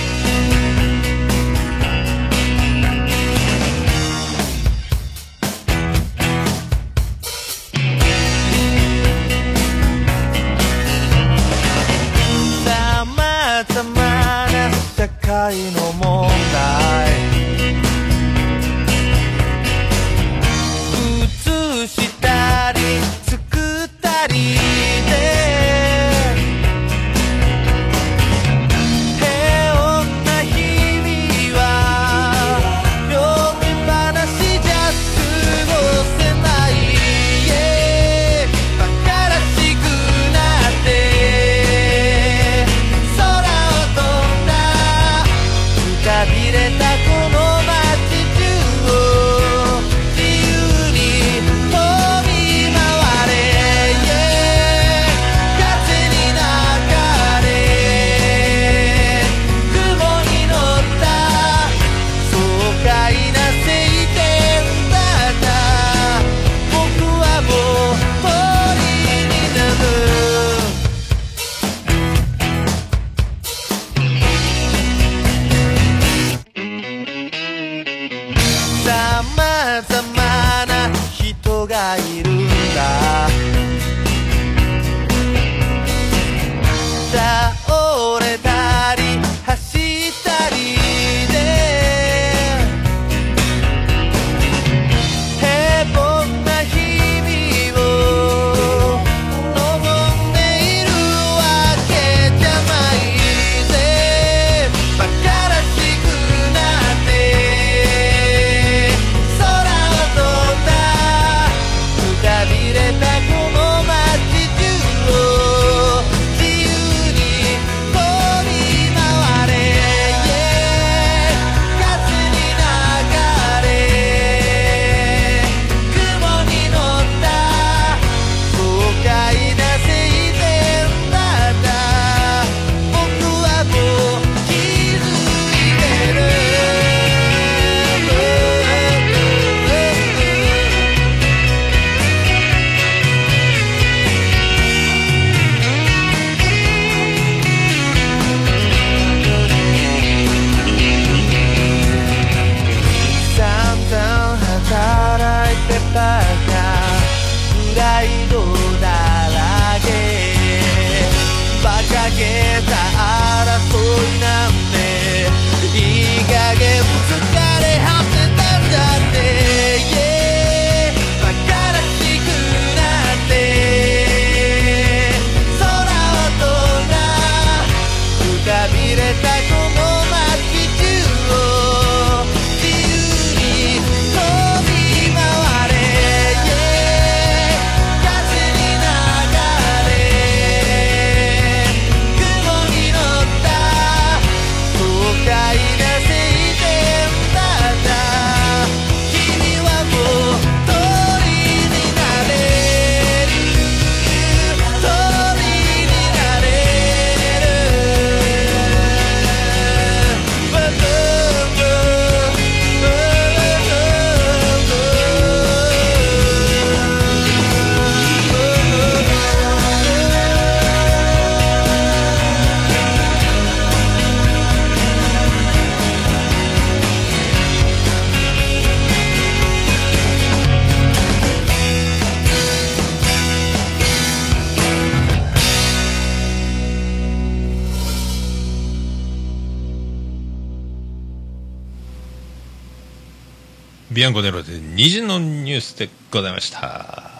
[244.08, 247.12] ビアンコネロで2時のニュースでございました。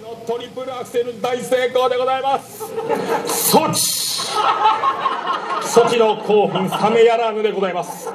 [0.00, 2.62] のトリプルアクセル大成功でございます。
[3.26, 3.80] ソチ。
[5.66, 8.08] ソチの興奮冷めやらぬでございます。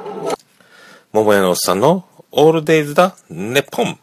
[1.12, 3.98] 桃屋のおっさんのオールデイズだネポン。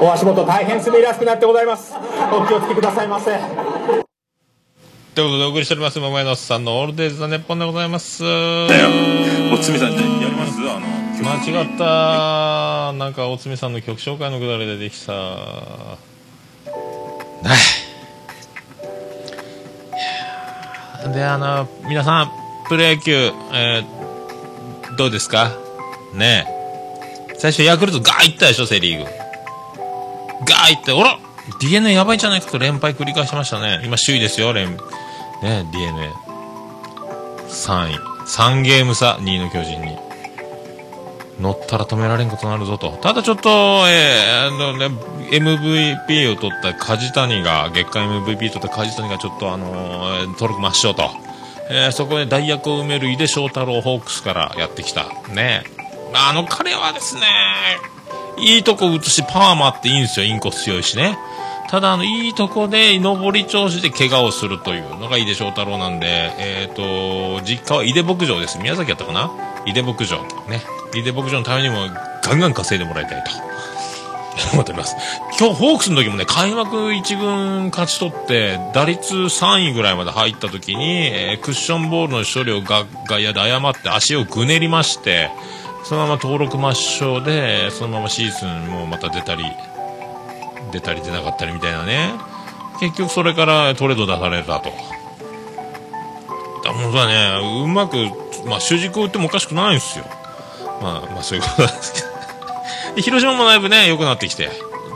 [0.00, 1.94] お足元大変滑りやすくなってございます。
[2.32, 3.32] お気をつけくださいませ。
[5.14, 8.22] ということでお送りしております桃屋のおっさんのオールデイズ・ザ・ネッポンでございます。
[8.22, 8.88] だよ。
[9.52, 10.23] おつみさんじゃ
[11.24, 15.12] 間違ったなんかおつみさんの曲紹介のくだりでできた。
[15.12, 15.98] は
[21.08, 22.30] いであの皆さん
[22.68, 23.12] プロ野球、
[23.52, 23.94] えー
[24.96, 25.50] どうですか？
[26.14, 27.34] ねえ。
[27.38, 29.10] 最初ヤクルトガーいったでしょセ・リーグ。
[30.46, 31.18] ガーいっておら
[31.60, 33.80] ！d n a やばいじゃないかと連敗繰り返しましたね。
[33.84, 34.76] 今首位ですよ連
[35.42, 36.10] ね d n a
[37.48, 37.98] 3位。
[38.26, 39.98] 3ゲーム差2位の巨人に。
[41.40, 42.92] 乗ったら止められんことになるぞと。
[43.02, 43.48] ただちょっと、
[43.88, 44.86] えー、あのね、
[45.30, 51.10] MVP を取った梶谷が、月間 MVP 取った梶谷がちょっとあのー、登録抹消と。
[51.70, 55.06] えーそこで代役を埋める井出翔太郎ホークスからやってきた。
[55.32, 55.64] ね。
[56.12, 57.22] あの彼はですね、
[58.38, 60.26] いいとこ打つし、パーもあっていいんですよ。
[60.26, 61.18] インコ強いしね。
[61.74, 66.06] ただ、あの、いいとこで、上り調子で怪我をするというのが井出翔太郎なんで、
[66.38, 68.58] えっ、と、実家は井出牧場です。
[68.58, 69.32] 宮崎やったかな？
[69.66, 70.22] 井出牧場。
[70.48, 70.62] ね。
[70.94, 71.88] 井出牧場のためにも、
[72.22, 73.32] ガンガン稼いでもらいたいと。
[74.54, 74.94] 思っております。
[75.36, 85.28] 今日、ホークスの時もね、開幕1軍勝ち取って、打率3位ぐらいまで入った時に、えークッションボールの処理をが外野で誤って足をぐねりまして、
[85.82, 89.42] そのまま登録抹消で、そのままシーズンもまた出たり、
[90.74, 92.14] 出たり出なかったりみたいなね。
[92.80, 94.70] 結局それからトレード出されたと。
[96.64, 97.96] 本当はね、うまく、
[98.44, 100.04] まあ主軸を打ってもおかしくないんですよ。
[100.82, 103.02] まあまあそういうことなんですけど。
[103.02, 104.50] 広島もだいぶね、良くなってきて。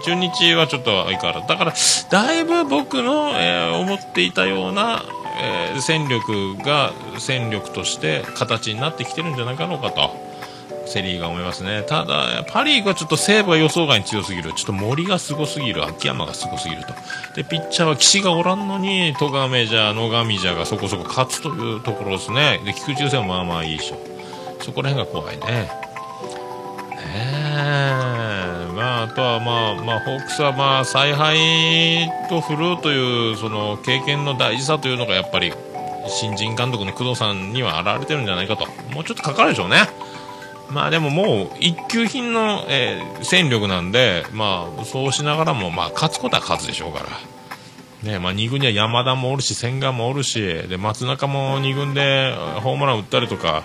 [0.05, 1.49] 中日はちょっと相変わらず。
[1.49, 1.75] だから、
[2.11, 5.05] だいぶ僕の、えー思っていたような、
[5.41, 10.28] えー戦力が戦力として形になってきてるんじゃないかろうかと。
[10.89, 11.83] セ・リーグは思いますね。
[11.83, 14.53] ただ、パ・リーグはちょっと西武が予想外に強すぎる。
[14.55, 15.85] ちょっと森がすごすぎる。
[15.85, 16.95] 秋山がすごすぎると。
[17.35, 22.61] で、ピッチャーは岸がおらんのに、戸亀じゃ、野上じゃがそこそこ勝つというところですね。
[22.65, 23.99] で、菊池雄星もまあまあいいでしょ。
[24.61, 25.71] そこら辺が怖いね。
[27.15, 28.69] え。
[28.75, 35.53] まあ、あとはまあ、まあ、ホークスはまあ、采配と振るうという、その、経験の大事さというのがやっぱり、
[36.09, 38.67] 新人監督の工藤さんには現れてるんじゃないかと。
[38.95, 39.89] もうちょっとかかるでしょうね。
[40.71, 47.07] まあでももう一級品の、えー戦力なんで、まあそうしながらも、まあ勝つことは勝つでしょうから。
[48.11, 53.65] ねまあ2軍には山田もおるし、千賀もおるし、で、松中も2軍でホームラン打ったりとか、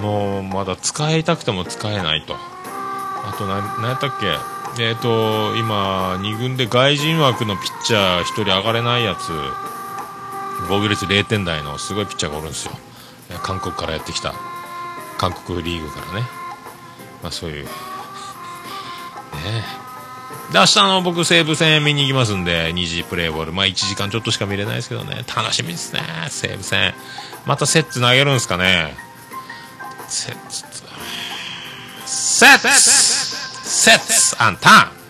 [0.00, 2.36] もうまだ使いたくても使えないと。
[2.36, 4.26] あとな、なんやったっけ？
[4.82, 9.30] えっ、と、今、2軍で外人枠のピッチャー1人上がれないやつ、
[10.68, 12.72] 防御率0点台のすごいピッチャーがおるんですよ。
[13.42, 14.32] 韓国からやってきた。
[15.18, 16.26] 韓国リーグからね。
[17.22, 17.64] まあそういう。
[17.64, 17.70] ね
[20.50, 20.52] え。
[20.52, 23.52] で、明日の僕西武戦見に行きますんで、2時プレーボール。
[23.52, 25.24] まあ1時間ちょっとしか見れないですけどね。
[25.34, 26.00] 楽しみですね。
[26.28, 26.94] 西武戦。
[27.46, 28.94] またセッツ投げるんですかね。
[30.08, 30.64] セッツ。
[32.04, 35.02] セッツセッツアンターン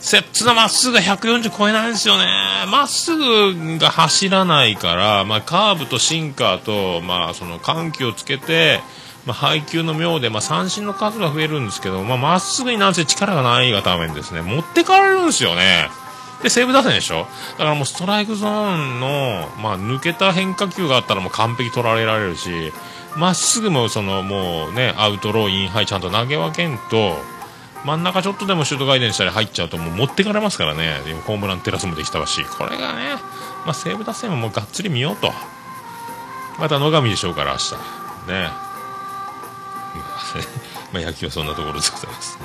[0.00, 2.26] 摂津のまっすぐが140超えないんですよね。
[2.70, 8.80] まっすぐが走らないから、まあ、カーブとシンカーと、まあ、その緩急をつけて、
[9.26, 15.88] まあ、配球の妙で、まあ、三振の数が増えるんですけど、まっすぐになんせ力がないがためにですね、持ってかれるんですよね。
[16.42, 17.28] で、西武打線でしょ？
[17.52, 22.72] だからもうストライクゾーンの、まあ、抜けた変化球があったらもう完璧捉えられるし、
[23.16, 27.16] まっすぐもそのもうね、アウトロー、インハイちゃんと投げ分けんと、
[27.84, 30.98] 真ん中ちょっとでもシュート回転したり入っちゃうともう持ってかれますからね。
[31.26, 33.16] ホームランテラスもできたし、これがね、
[33.64, 35.32] まあ、西武打線はもうがっつり見ようと。
[36.58, 37.74] また野上でしょうから明日。
[38.32, 38.71] ね。
[40.92, 42.36] まあ野球はそんなところでございます。
[42.38, 42.44] ね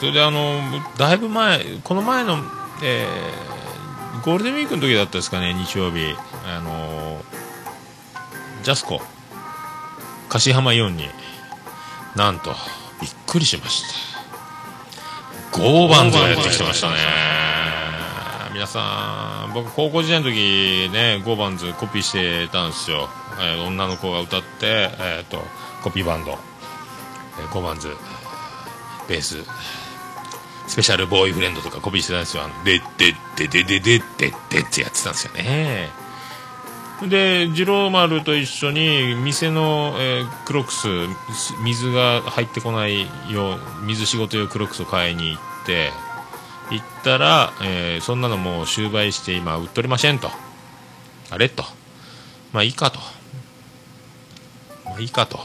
[0.00, 0.60] それであの、
[0.96, 2.42] だいぶ前、この前の、
[2.82, 3.56] えー
[4.26, 6.16] ゴールデンウィークの時だったですかね、日曜日。
[6.44, 7.22] あの
[8.64, 9.00] ジャスコ、
[10.28, 11.08] 香椎浜イオンに、
[12.16, 12.52] なんと、
[13.00, 13.84] びっくりしまし
[15.52, 15.56] た。
[15.56, 16.96] ゴーバンズがやってきてましたね。
[18.52, 23.08] 皆さん、僕高校時代の時ね、ゴーバンズコピーしてたんですよ。
[23.38, 25.44] えー女の子が歌って、えっ、と、
[25.86, 26.32] コピーバンド。
[26.32, 27.94] えーゴーバンズ、
[29.08, 29.36] ベース、
[30.66, 32.42] スペシャルボーイフレンドとかコピーしてたんですよ。
[32.42, 35.90] あので、で、で、で、で、で、で、でってやってたんですよね。
[37.08, 40.88] で次郎丸と一緒に店の、えークロックス
[41.62, 45.92] 水が入ってこないよう水仕事用クロックスを買いに行って
[46.70, 50.30] 行ったら、えーそんなのもう終売して今売っとりませんと
[51.30, 51.64] あれと
[52.54, 52.98] まあいいかと
[54.86, 55.38] まあいいかと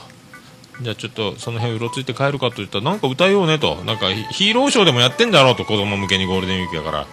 [0.82, 3.76] じゃあちょっとその辺うろついて帰るかと言ったらなんか歌えようねと。
[3.86, 7.08] なんかヒーローショーでもやってんだろうと子供向けにゴールデンウィークやから。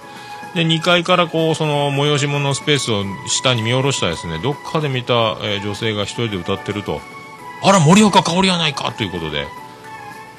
[0.55, 4.39] で2階からこうその催し物のスペースを下に見下ろしたですね。
[4.43, 7.01] どっかで見た、えー女性が一人で歌ってると。
[7.63, 9.47] あら森若香織やないかということで。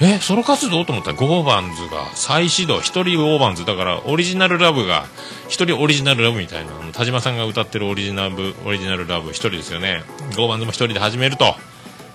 [0.01, 1.11] えソロ活動と思った？
[1.11, 2.79] らゴーバンズが再始動。
[2.79, 3.65] 一人ゴーバンズ。
[3.65, 5.05] だからオリジナルラブが
[5.49, 6.71] 一人オリジナルラブみたいな。
[6.93, 10.03] 田島さんが歌ってるオリジナルオリジナルラブ一人ですよね。
[10.37, 11.53] ゴーバンズも一人で始めると。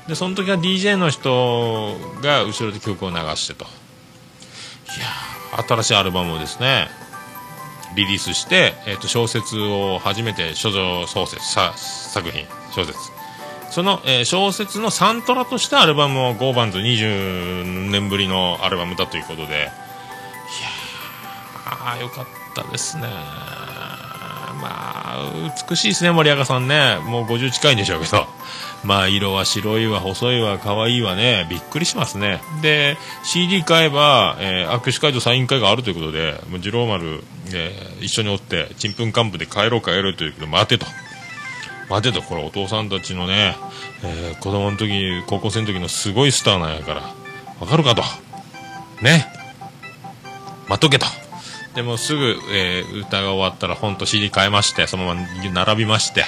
[0.09, 3.65] でその時は DJ の人が後ろで曲を流してと。
[3.65, 3.67] い
[5.59, 6.89] や新しいアルバムをですね
[7.97, 12.99] リリースして、えー、と小説を初めて書状創設さ作品小説。
[13.71, 19.53] その、えー小説のサントラとしてアルバムをゴーバンズ20年ぶりのアルバムだということで。
[19.53, 23.09] いやーよかったですね。
[24.61, 25.33] まあ
[25.69, 26.99] 美しいですね森赤さんね。
[27.05, 28.27] もう50近いんでしょうけど。
[28.85, 31.47] まあ色は白いわ細いわ可愛いわね。
[31.51, 32.41] びっくりしますね。
[32.63, 37.25] で CD 買えば、えー握手会とサイン会があるということでもう次郎丸、
[37.55, 40.87] えー一緒におってちんぷんかんぷで帰ろう帰ろうということで待てと。
[41.89, 42.23] 待てと。
[42.23, 43.57] これお父さんたちのね、
[44.03, 47.03] えー子供の時高校生の時のすごいスターなんやから
[47.61, 48.03] わかるかと。
[49.03, 49.27] ね。
[50.69, 51.07] 待っとけと。
[51.75, 55.23] でもすぐ、えー歌が終わったら本と CD 買いましてそのまま
[55.65, 56.25] 並びまして、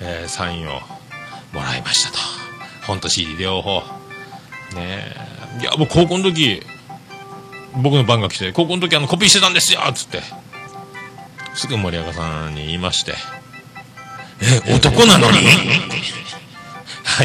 [0.00, 0.80] えーサインを。
[1.52, 2.18] もらいましたと。
[2.86, 3.80] 本と CD 両方
[4.74, 5.14] ね
[5.58, 5.62] え。
[5.62, 6.62] いやもう高校の時
[7.82, 10.22] 僕の番が来て高校の時あのコピーしてたんですよっつって。
[11.58, 13.14] すぐ森若さんに言いまして
[14.40, 15.38] え男なのに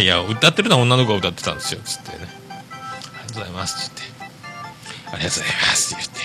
[0.01, 4.35] いや歌ってるのは女の子が歌ってたんですよっつってねありがとうございますって言って
[5.11, 6.22] ありがとうございますって言って。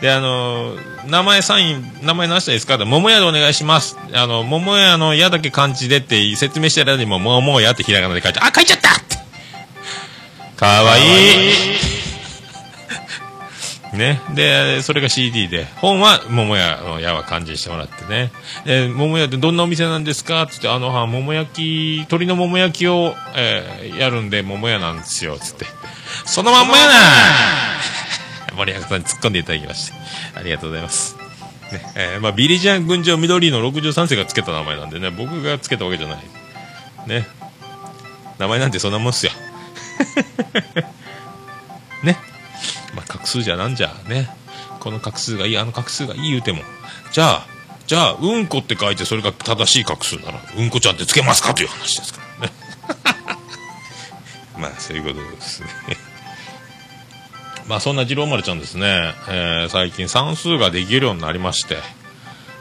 [0.00, 0.76] であの
[1.06, 2.74] 名前サイン名前何しですか？
[2.74, 3.96] って桃屋でお願いします。
[4.12, 8.90] あの桃屋の矢だけ漢字でって説明してる間にも桃屋ってひらがなで書いてあ書いちゃった！
[8.90, 9.16] って
[10.56, 11.04] かわいい。
[13.96, 18.32] ね、でそれが CD で本は桃屋の屋は漢字にしてもらってね。
[18.64, 20.42] で桃屋ってどんなお店なんですか？
[20.42, 25.38] っつってあのは桃焼き鶏の桃焼きを、えーやるんで桃屋なんですよ。
[25.38, 25.66] つって。
[26.26, 26.92] そのまんまやな
[28.54, 29.98] 森若さんに突っ込んでいただきまして
[30.34, 36.18] ありがとうございます、ねえーまあ、ビリジャン群青緑の63世がつけた名前なんでね僕がつけたわけじゃない。
[37.06, 37.26] ね。
[38.38, 39.32] 名前なんてそんなもんっすよ。
[42.02, 42.18] ね。
[42.94, 43.94] まあ、画数じゃなんじゃ。
[44.08, 44.28] ね。
[44.80, 46.62] この画数がいいあの画数がいい言うても。
[47.12, 47.46] じゃあ
[47.86, 51.54] じゃあうんこって書いてそれが正しい画数ならうんこちゃんってつけますか？
[51.54, 52.52] という話ですからね。
[54.58, 55.68] まあそういうことですね。
[57.68, 61.78] まあそんな次郎丸ちゃんですね、えー最近算数ができるようになりまして。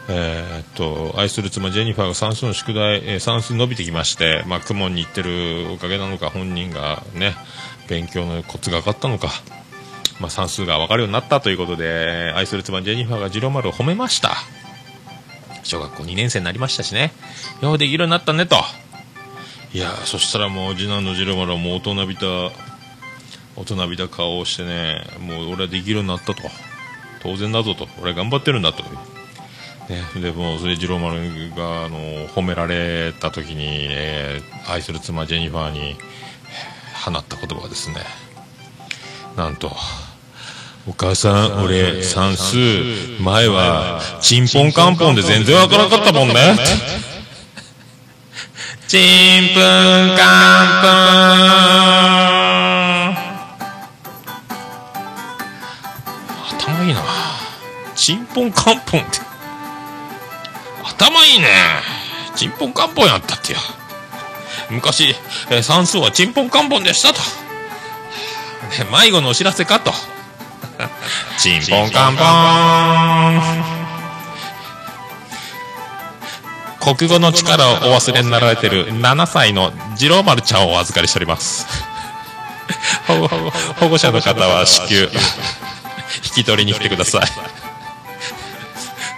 [0.10, 7.36] えーっと愛する妻ジェニファーが算数の宿題、えー算数伸びてきまして、まあ、公文に行ってるおかげなのか本人がね
[7.88, 9.30] 勉強のコツが上がったのか
[10.20, 14.36] まあ、算数が分かるようになったということで愛する妻ジェニファーが次郎丸を褒めました。
[15.64, 17.12] 小学校2年生になりましたしね。
[17.62, 18.58] ようできるようになったねと。
[19.74, 22.26] いやーそしたらもう次男の次郎丸はもう大人びた
[23.56, 26.42] 大人びた顔をしてねもう俺はできるようになったと。
[27.22, 27.88] 当然だぞと。
[28.02, 28.90] 俺は頑張ってるんだと、ね、
[30.22, 31.20] でもうそれ次郎丸
[31.56, 31.98] があの
[32.28, 35.96] 褒められた時に、えー愛する妻ジェニファーに
[37.06, 37.98] 放った言葉はですね。
[39.36, 39.72] なんと
[40.88, 42.56] お母さん俺算数
[43.22, 46.56] 前はチンポンカンポンで全然わからなかったもんね。
[48.88, 49.02] チン
[49.54, 52.43] プンカ
[58.04, 59.20] チンポンカンポンって
[60.84, 61.48] 頭いいね
[62.36, 63.60] チンポンカンポンやったってよ
[64.70, 65.16] 昔、
[65.50, 67.22] えー算数はチンポンカンポンでしたと
[68.92, 69.92] 迷子のお知らせかと。
[71.38, 72.24] チンポンカンポ
[76.92, 76.96] ン。
[76.98, 81.66] 国語の力をお忘れになられてる7歳の次郎丸ちゃんをお預かりしております。
[83.80, 85.10] 保護者の方は至急、引
[86.34, 87.63] き取りに来てください。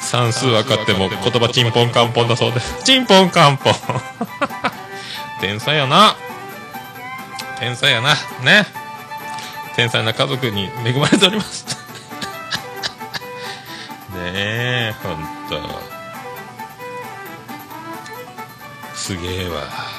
[0.06, 2.84] 算数分かっても言葉チンポンカンポンだそうです。
[2.84, 3.74] チンポンカンポン。
[5.42, 6.16] 天才やな。
[7.60, 8.14] 天才やな。
[8.44, 8.68] ね。
[9.76, 11.66] 天才な家族に恵まれております。
[14.14, 15.16] ねえ、ほん
[15.50, 15.82] と。
[18.94, 19.95] すげえわ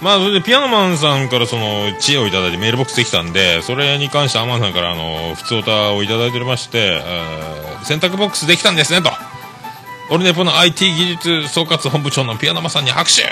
[0.00, 9.08] まあそれでピアノマンさんからその知恵をいただいてメールボックスできたんでそれに関してアマンさんからあの普通歌をいただいておりまして、えー洗濯ボックスできたんですねと。
[10.10, 13.22] オルネポの IT 技術総括本部長のピアノマンさんに拍手！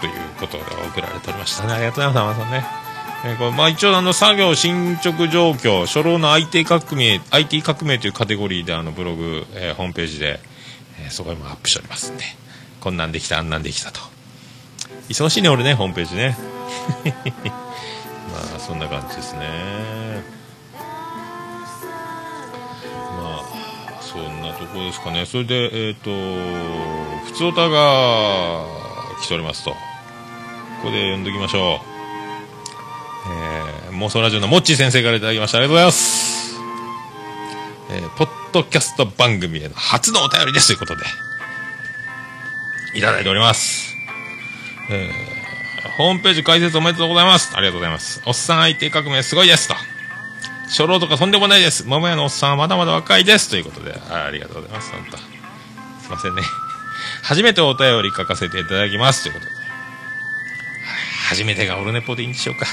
[0.00, 1.66] ということが送られておりました。
[1.66, 2.66] ねありがとうございますアマンさんね。
[3.24, 10.38] えーこれまあ、一応あの作業進捗状況初老の IT 革命 IT 革命というカテゴリーであのブログ、えーホームページで、
[11.00, 12.24] えーそこにもアップしておりますんで
[12.80, 14.00] こんなんできたあんなんできたと
[15.08, 16.36] 忙しいね俺ねホームページね。
[18.32, 20.22] まあそんな感じですね。
[23.18, 25.26] まあそんなとこですかね。
[25.26, 26.10] それでえっ、と
[27.26, 28.64] 普通歌が
[29.22, 29.70] 来ておりますと。
[29.70, 29.76] こ
[30.84, 31.94] こで読んどきましょう。
[33.26, 35.58] えー、妄想ラジオのモッチー先生からいただきました。
[35.58, 36.54] ありがとうございます。
[37.90, 40.68] えーポッドキャスト番組への初のお便りです。
[40.68, 41.04] ということで。
[42.94, 43.93] いただいております。
[44.94, 45.34] え
[45.96, 47.56] ホームページ開設おめでとうございます。
[47.56, 48.20] ありがとうございます。
[48.26, 49.74] おっさん IT 革命すごいですと。
[50.66, 51.86] 初老とかとんでもないです。
[51.86, 53.48] 桃屋のおっさんはまだまだ若いです。
[53.48, 54.90] ということで、あありがとうございます。
[54.90, 55.16] 本当。
[55.18, 55.22] す
[56.08, 56.42] いませんね。
[57.22, 59.22] 初めてお便り書かせていただきます。
[59.22, 59.52] ということで。
[61.28, 62.66] 初めてがオルネポでいいんでしょうか。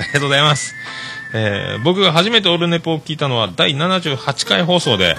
[0.00, 0.74] ありがとうございます。
[1.32, 5.16] えー僕が初めてオルネポを聞いたのは第78回放送で、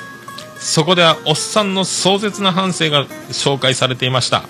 [0.59, 4.43] そこではおっさんの壮絶な反省が紹介されていました。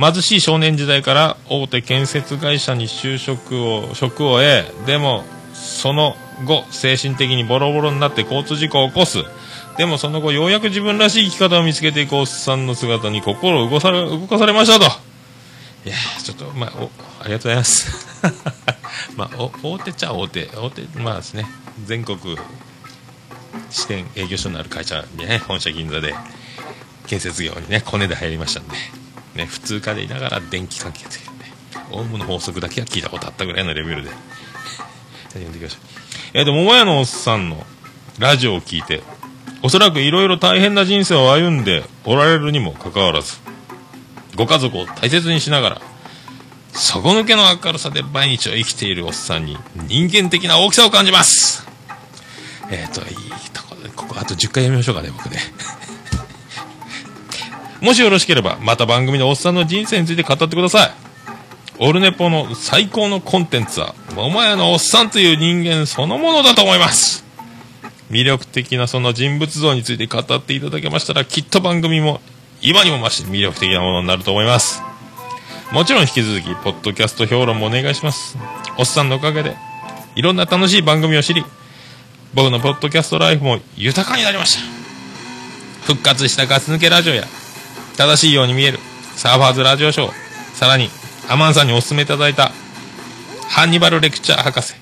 [0.00, 9.18] 貧しい少年時代から大手建設会社に就職を職を得でもその後精神的にボロボロになって交通事故を起こす。
[9.76, 14.86] でもその後ようやく自分らしい生き方を見つけていくおっさんの姿に心を動かされ動かされましたと。
[15.84, 16.90] いやちょっとまあお
[17.22, 18.06] ありがとうございます。
[19.16, 20.46] まあ大手っちゃ大手。
[20.56, 21.46] 大手まあですね。
[21.84, 22.18] 全国
[23.70, 26.14] 支店営業所のある会社にね本社銀座で
[27.06, 28.74] 建設業にねコネで入りましたんで。
[29.40, 31.52] ね、普通科でいながら電気関係というね、
[31.90, 34.10] オウムの法則だけは聞いたことあったぐらいのレベルで。
[35.30, 35.80] 読んでいきましょう。
[36.34, 37.64] えっ、と、桃屋のおっさんの
[38.18, 39.02] ラジオを聞いて、
[39.62, 43.38] おそらくいろいろ大変な人生を歩んでおられるにもかかわらず、
[44.36, 45.82] ご家族を大切にしながら、
[46.72, 51.66] 底抜けの明るさで毎日を生きているおっさんに人間的な大きさを感じます。
[52.70, 53.16] えっ、と、いい
[53.52, 55.38] とこで、ここあと10回読みましょうかね、僕ね。
[57.80, 60.90] もしよろしければ、また番組でおっさんの人生について語ってください。
[61.78, 67.24] オルネポの最高のコンテンツは、桃屋のおっさんという人間そのものだと思います。
[68.10, 72.20] 魅力的なその人物像について語っていただけましたら、きっと番組も
[72.60, 74.82] 今にも増し魅力的なものになると思います。
[75.72, 78.36] もちろん引き続き、ポッドキャスト評論もお願いします。
[78.76, 79.56] おっさんのおかげで、
[80.16, 81.44] いろんな楽しい番組を知り、
[82.34, 84.62] 僕のポッドキャストライフも豊かになりました。
[85.86, 87.24] 復活したガス抜けラジオや、
[87.96, 88.78] 正しいように見える。
[89.16, 90.12] サーファーズラジオショー。
[90.54, 90.90] さらに
[91.28, 92.52] アマンさんにお勧めいただいた
[93.48, 94.74] ハンニバルレクチャー博士。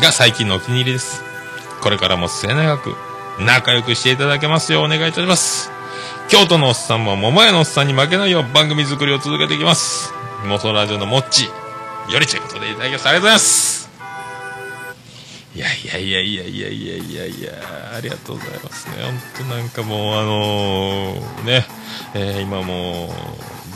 [0.00, 1.22] が最近のお気に入りです。
[1.80, 2.94] これからも末永く
[3.38, 5.70] 仲良くしていただけますようお願いいたします。
[6.28, 10.12] 京都のおっさんも桃屋のおっさんに負けないよう番組作りを続けていきます。
[10.44, 13.85] 妄想ラジオのもっちよりということでいただきましありがとうございます。
[15.56, 17.52] いやいやいやいやいやいやいやいや
[17.96, 18.96] ありがとうございますね。
[19.02, 21.64] 本当なんかもうあのーね、
[22.14, 23.08] えー今もう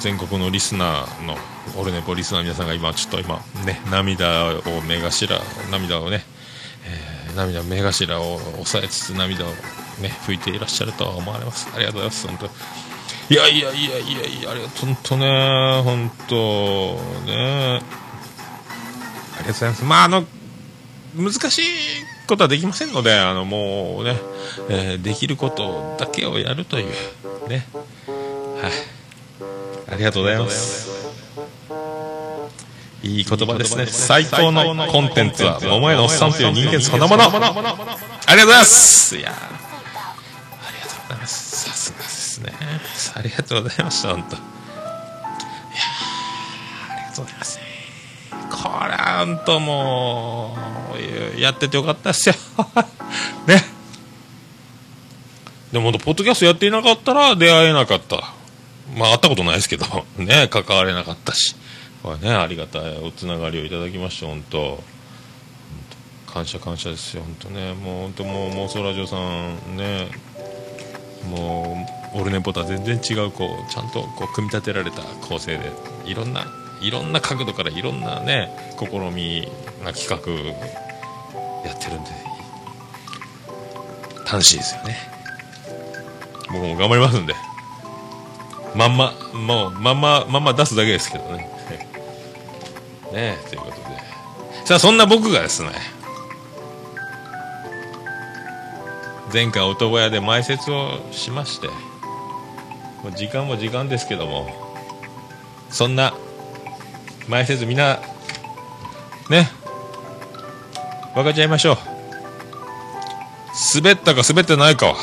[0.00, 1.36] 全国のリスナーの
[1.78, 6.22] オルネポリスナーの皆さんが今ちょっと今ね涙を目頭涙をね、
[6.86, 9.48] えー涙目頭を押さえつつ涙を
[10.00, 11.68] ね拭いていらっしゃるとは思われます。
[11.74, 12.46] ありがとうございます本当。
[13.32, 16.34] いやいやいやいやいやありがとう本当ね本当
[17.26, 17.80] ね。
[19.38, 19.84] ありがとうございます。
[19.84, 20.24] まああの
[21.14, 21.62] 難しい
[22.26, 24.16] ことはできませんので、あの、もうね、
[24.68, 26.86] えーできることだけをやるという、
[27.48, 27.66] ね。
[28.60, 28.72] はい。
[29.92, 30.88] ありがとうございます。
[33.02, 33.86] いい言葉ですね。
[33.86, 37.24] 最高のコンテンツは、お前のおっさんという人間そのもの。
[37.24, 39.16] ありがとうございます。
[39.16, 39.34] いやあ
[40.70, 41.68] りがとうございます。
[41.68, 42.52] さすがですね。
[43.14, 44.59] ありがとうございました、本当。
[48.68, 50.56] れは本当も
[51.36, 52.34] うやっててよかったっすよ。
[53.46, 53.64] ね。
[55.72, 58.32] でも本当ポッドキャストやっていなかったら出会えなかった。
[58.96, 59.86] まあ会ったことないですけど。
[60.18, 61.56] ね関われなかったし。
[62.02, 64.58] これねありがたいおつながりをいただきました本当。
[64.58, 64.78] 本
[66.26, 67.22] 当感謝感謝ですよ。
[67.22, 67.72] 本当ね。
[67.74, 70.08] もう本当もう妄想ラジオさんね。
[71.28, 75.70] もうオルネポとは全然違うこうちゃんとこう組み立てられた構成で
[76.04, 76.46] いろんな
[76.80, 79.48] いろんな角度からいろんなね試み
[79.84, 80.16] な企画
[81.68, 82.10] やってるんで
[84.24, 84.96] 楽しいですよね。
[86.48, 87.34] 僕も頑張りますんで。
[88.76, 91.50] まんまもうまんままんま出すだけですけどね。
[93.12, 93.90] ねえということで。
[94.64, 95.70] さあそんな僕がですね
[99.32, 104.48] 前回男屋で前説をしましてもう時間も時間ですけども
[105.70, 106.14] そんな
[107.28, 108.00] 前説みんな
[109.28, 109.48] ね。
[111.14, 111.76] 分かっちゃいましょう。
[113.74, 114.94] 滑ったか滑ってないかは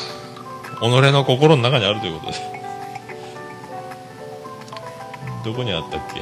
[0.80, 2.38] 己の心の中にあるということで。
[5.45, 6.22] どこにあったっけ？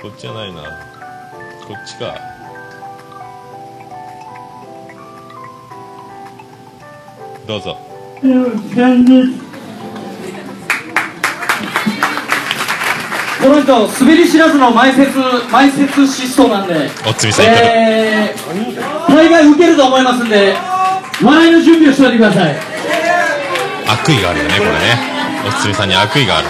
[0.00, 0.62] こっちじゃないな。
[1.66, 2.18] こっちか。
[7.46, 7.76] どうぞ。
[13.40, 15.18] この人滑り知らずの前説
[15.50, 16.90] 前説失踪なんで。
[17.08, 20.54] おつみさんえー、大概受けると思いますんで
[21.22, 22.56] 笑いの準備をしておいてください。
[23.88, 24.78] 悪意があるよねこれね。
[25.48, 26.48] おつみさんに悪意がある。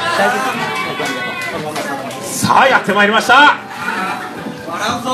[2.23, 3.57] さあやってまいりました。
[4.67, 5.11] 笑うぞ。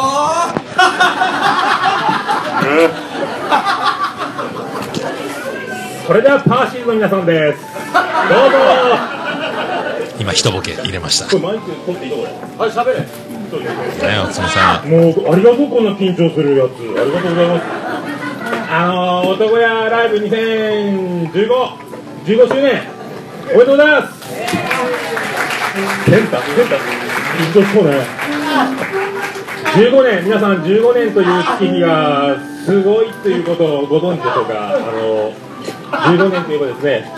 [6.06, 7.58] それではパーシーズの皆さんです。
[8.28, 9.15] どうぞ
[10.18, 11.38] 今一ボケ入れました。
[11.38, 12.28] マイク取っていいのこれ。
[12.58, 13.00] はい喋れ。
[13.00, 13.06] ね
[14.18, 14.88] おつみさん。
[14.88, 16.72] もうありがとうこんな緊張するやつ。
[16.98, 17.64] ありがとうございます。
[18.68, 21.30] あのー、男屋ライブ2015
[22.24, 22.82] 15周年。
[23.48, 24.26] おめでとうございます。
[26.06, 27.90] ケンタケンタ緊張しそうね。
[29.74, 30.24] 15年。
[30.24, 34.74] 皆さん15年という月日がすごいということをご存知でしょうか。
[34.74, 35.32] あの
[36.16, 37.12] 15年といえばですね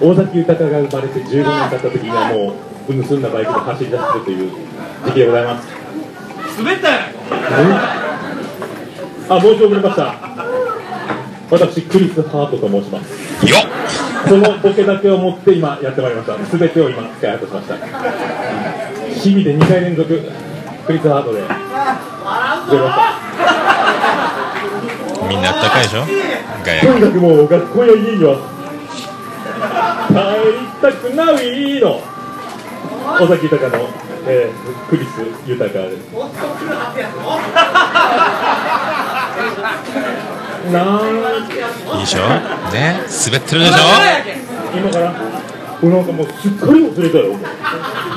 [0.00, 2.54] 大崎豊が生まれて15年経った時にはも
[2.88, 4.50] う盗んだバイクで走り出してるという
[5.06, 5.68] 時期でございます
[6.58, 6.94] 滑ったよ
[9.28, 10.14] あ、申し遅れました。
[11.50, 13.46] 私、クリス・ハートと申します。
[13.46, 16.44] よっそのボケだけを持って今やってまいりました。
[16.46, 17.76] すべてを今使い果たしました。
[19.14, 20.20] 日々で2回連続、
[20.86, 22.90] クリス・ハートで、出ま
[25.22, 26.04] しみんなあったかいでしょ？
[26.64, 26.86] ガヤた。
[26.88, 28.36] とにかくもう学校や家には、
[30.40, 32.00] 帰りたくないの。
[33.20, 33.88] 尾崎豊の、
[34.26, 36.04] えー、クリス・豊です。
[40.72, 41.06] なん
[41.98, 42.18] いいでしょ？
[42.72, 43.00] ね？
[43.26, 43.74] 滑ってるでしょ？
[44.78, 47.34] 今から、これなんかもうすっかり忘れたよ。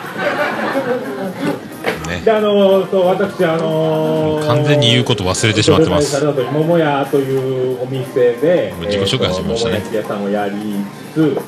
[2.21, 10.75] ねであのそう私あのー完全に言うこと忘れてしまってます桃屋というお店で自己紹介始めましたね屋さんをやり
[11.13, 11.41] つつ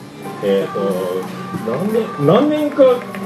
[0.43, 2.83] えっ、と何年何年か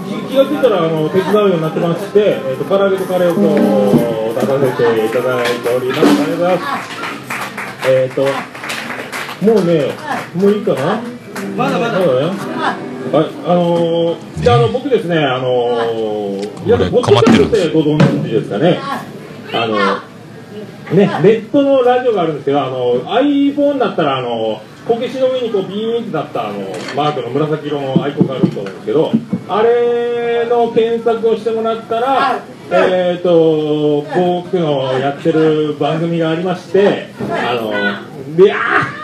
[0.08, 8.24] 気気がついたらあの手伝うようになってまして、えー、と唐揚げとカレーをこう出させていただいておりますありがとうございますえっ、と
[9.45, 9.91] もうね
[10.36, 11.02] もういいかな
[11.56, 12.97] まだまだそうだね。
[13.12, 18.80] はい、あのー、じゃあ、あの、僕ですね、あのー、皆さん、これポッドキャスト困ってご存知ですかね。
[19.53, 19.76] あの、
[20.95, 26.60] ね、ネットのラジオがあるんですけど、あの、iPhone だったら、あの、こけしの上にこうビーンってなったあの
[26.95, 29.12] マークの紫色のアイコンがあると思うんですけど
[29.49, 32.41] あれの検索をしてもらったら
[32.72, 37.72] えっ、と僕のやってる番組がありましてあの
[38.38, 38.97] であー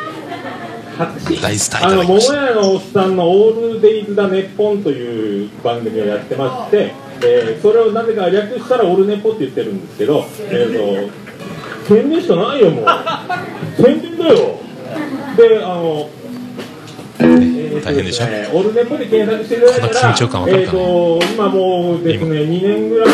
[1.41, 6.93] 大スターいあの桃屋のおっさんの「オールデイズ・だネッポン」という番組をやってまして、
[7.25, 12.85] えーそれをなぜか略したら「オルネポ」って言ってるんですけど、えー、と宣伝しかないよもう。
[13.81, 14.35] 宣伝だよ。
[15.37, 16.09] であの
[17.83, 18.25] 大変でしょ？
[18.25, 20.09] すねオルネポで検索していただいたら
[20.47, 23.09] えー、と今もうですね2年ぐらい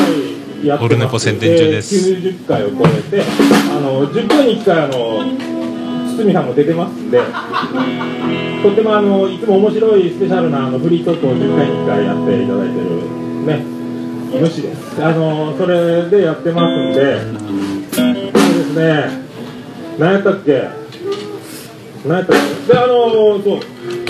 [0.65, 0.83] やってます。
[0.85, 1.95] オルネポ宣伝中です。
[1.95, 3.23] 90回を超えて
[3.71, 5.23] あの10回に1回あの
[6.23, 7.19] 堤さんも出てますんで
[8.63, 13.79] とってもあのいつも面白いスペシャルなあのフリートークを10回に1回やっていただいてるね
[14.31, 15.03] 主です。
[15.03, 17.19] あのそれでやってますんで
[17.91, 19.09] そうですね。
[19.97, 20.69] 何やったっけ？
[22.05, 22.35] 何やったっ
[22.67, 22.73] け？
[22.73, 23.59] であのそう。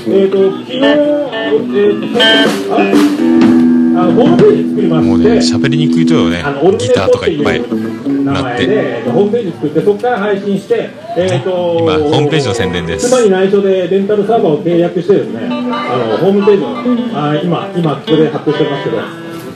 [0.08, 6.44] えっ、と昨日えっ、とああのホームページ作りまもうねして喋りにくいとよね。
[6.78, 7.62] ギターとかいっぱい
[8.26, 19.02] なって前で、えっとホームページ作って、そこから配信して、えっと今ホームページの宣伝です妻に内緒でレンタルサーバーを契約してですね、あのホームページをあ今、今、ここで発表してますけど、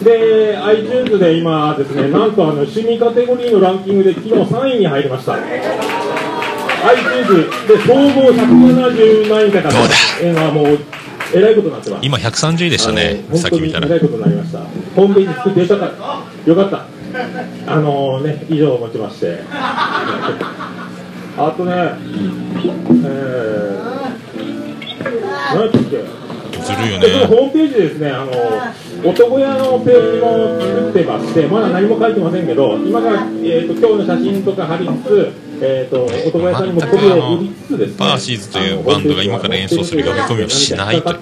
[0.04, 5.38] で、iTunes で今ですね、なんとあの趣味カテゴリーのランキングで昨日3位に入りました。
[6.86, 9.96] iTunes で総合170万円かかどうだ？
[10.22, 10.78] えーもう
[11.36, 12.06] えらいことになってます。
[12.06, 14.60] 今130位でしたねさっき見たらえらいことになりました。
[14.96, 16.50] ホームページ作ってよかった。
[16.50, 16.86] よかった。
[17.68, 19.40] あのね、以上をもちまして。
[21.36, 23.84] あとね、えー、
[25.54, 28.32] 何やったっけねホームページでですね、あの
[29.10, 35.32] 男屋のページも作ってまして、まだ何も書いてませんけど、今から、えー、と今日の写真とか貼りつつ、
[35.62, 41.14] えー、と男屋さんにもを売りつつですね、パーシーズというバンドが今から演奏する呼び込みをしないと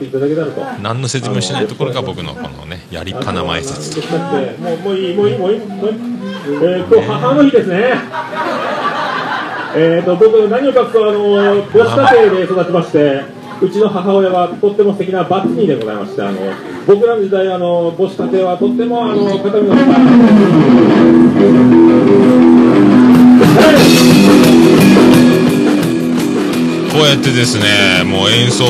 [0.82, 4.18] 何の説明もしないところが僕のこのねやりっぱな前説と
[4.62, 5.98] もうもういい、もういい、もういい、もういい。
[6.44, 7.94] えー、今日母の日ですね。
[9.74, 13.22] えー、と僕、何を隠すと、あの母子家庭で育ちまして、
[13.62, 16.40] うちの母親はとっても素敵なバツニーでございまして、あの
[16.88, 19.76] 僕らの時代、あの母子家庭はとってもあの肩身の
[26.92, 28.66] こうやってですねもう演奏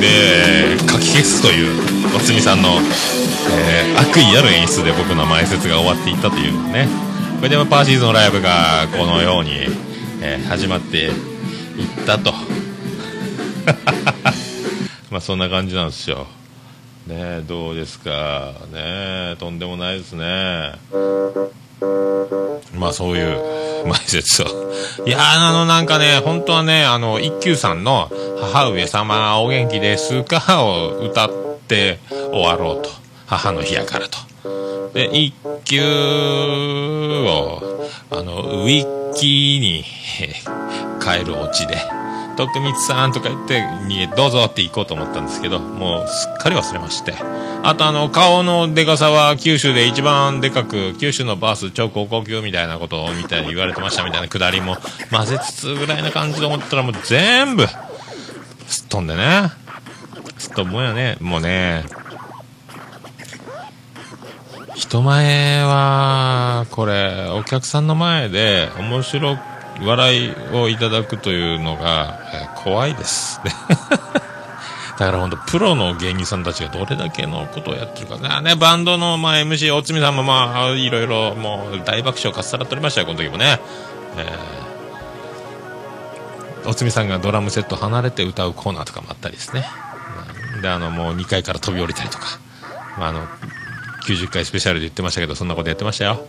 [0.00, 6.88] で書き消すというおつみさんの、えー悪意ある演出で僕の前説が終わっていったというね。
[7.36, 9.50] これでパーシーズのライブがこのように、
[10.22, 11.12] えー始まっていっ
[12.06, 12.32] たと。
[15.10, 16.26] まあそんな感じなんですよ。
[17.06, 18.54] ねどうですか。
[18.72, 20.72] ねとんでもないですね。
[22.74, 24.46] まあそういう前説を。
[25.06, 28.10] いやあのなんかね、本当はね、あの、一休さんの
[28.40, 31.30] 母上様お元気ですかを歌っ
[31.68, 32.90] て終わろうと。
[33.26, 34.18] 母の日やからと。
[34.92, 35.32] で、一
[35.64, 35.80] 休
[37.24, 39.84] を、あの、ウィッキーに
[41.04, 41.76] 変えるオチで、
[42.46, 43.66] 徳光さんとか言って、
[44.16, 47.14] どうぞって行こうと思ったんですけど、もうすっかり忘れまして。
[47.62, 54.78] あとあの、顔のでかさは九州で一番でかく、九州のバース超高校級みたいなことをみたいに言われてましたみたいなくだりも
[55.10, 57.66] 混ぜつつぐらいな感じで思ったらもう全部、
[58.66, 59.50] すっ飛んでね。
[60.38, 61.18] すっ飛ぶもんやね。
[61.20, 61.84] もうね、
[64.74, 69.49] 人前は、これ、お客さんの前で面白く
[69.82, 73.40] 笑いをいただくというのが、えー怖いです。
[74.98, 78.50] だから本当プロの芸人さんたちがどれだけのことをやってるかね。
[78.50, 83.58] ね、バンドの、まあ、MC、おつみさんもまあ、いろいろもう大爆笑かっさらっておりましたよ、この時もね。
[84.18, 84.70] えー
[86.66, 89.66] おつみさんがドラムセット離れて歌うコーナーとかもあったりですね。
[90.60, 92.38] で、あの、もう2階から飛び降りたりとか。
[92.98, 93.26] まあ、あの、
[94.06, 96.26] 90回スペシャルで言ってましたけど、そんなことやってましたよ。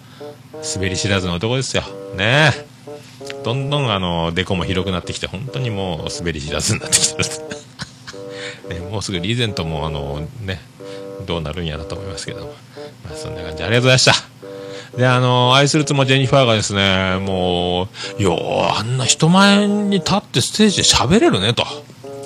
[0.76, 1.84] 滑り知らずの男ですよ。
[2.16, 2.71] ねえ。
[3.44, 7.30] どんどんあの、デコも広くなってきて、本当にもう滑り知らずになってきてる。
[8.70, 10.62] ね、もうすぐリーゼントもあの、ね、
[11.26, 12.54] どうなるんやなと思いますけども。
[13.04, 13.64] まあ、そんな感じ。
[13.64, 14.32] ありがとうございました。
[14.98, 17.88] で、あの、愛する妻ジェニファーがですね、も
[18.20, 21.66] う、よう、あんな人前に立ってステージで喋れるね、と、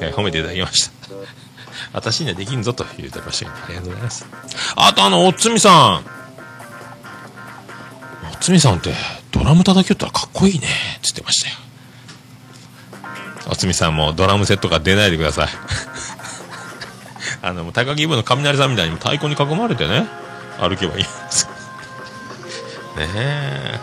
[0.01, 0.91] え褒めていただきました。
[1.93, 4.25] 私にはできんぞと言うてましたけど、ありがとうございます。
[4.75, 6.05] あとあの、おつみさん。
[8.33, 8.93] おつみさんって、
[9.35, 10.67] ドラム叩きよったらかっこいいね、
[11.01, 11.55] つってましたよ。
[13.51, 15.49] おつみさんもドラムセットから出ないでください。
[17.43, 20.07] あの、高木部の雷さんみたいに太鼓に囲まれてね、
[20.57, 21.49] 歩けばいいんです。
[22.95, 23.77] ねえ。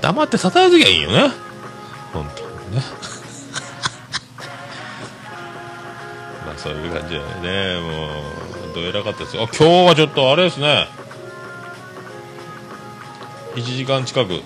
[0.00, 1.32] 黙って叩いときゃいいよね。
[2.12, 2.82] 本当にね。
[6.46, 7.80] まあそういう感じだよね。
[7.80, 8.22] も
[8.70, 9.48] う、どえらかったですよ。
[9.58, 10.86] 今日はちょっとあれですね。
[13.54, 14.42] 1時間近く。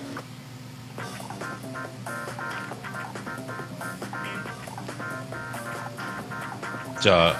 [7.01, 7.35] じゃあ、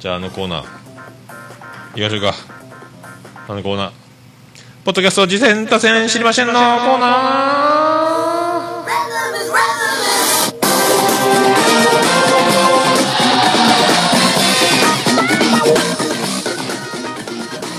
[0.00, 2.34] じゃああのコーナー、行きましょうか。
[3.48, 3.90] あのコーナー。
[4.84, 7.84] ポッドキャスト次戦多戦知りませんのコーナー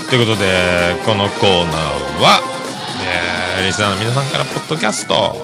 [0.08, 2.40] ということで、このコーナーは、は
[3.58, 5.36] えーリスナーの皆さんからポッドキャスト、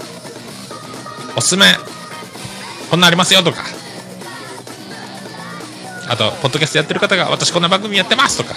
[1.37, 1.67] おすすめ、
[2.91, 3.63] こんなんありますよとか、
[6.09, 8.55] あと、ポッドキャストやってる方が、私こんな番組やってますとか、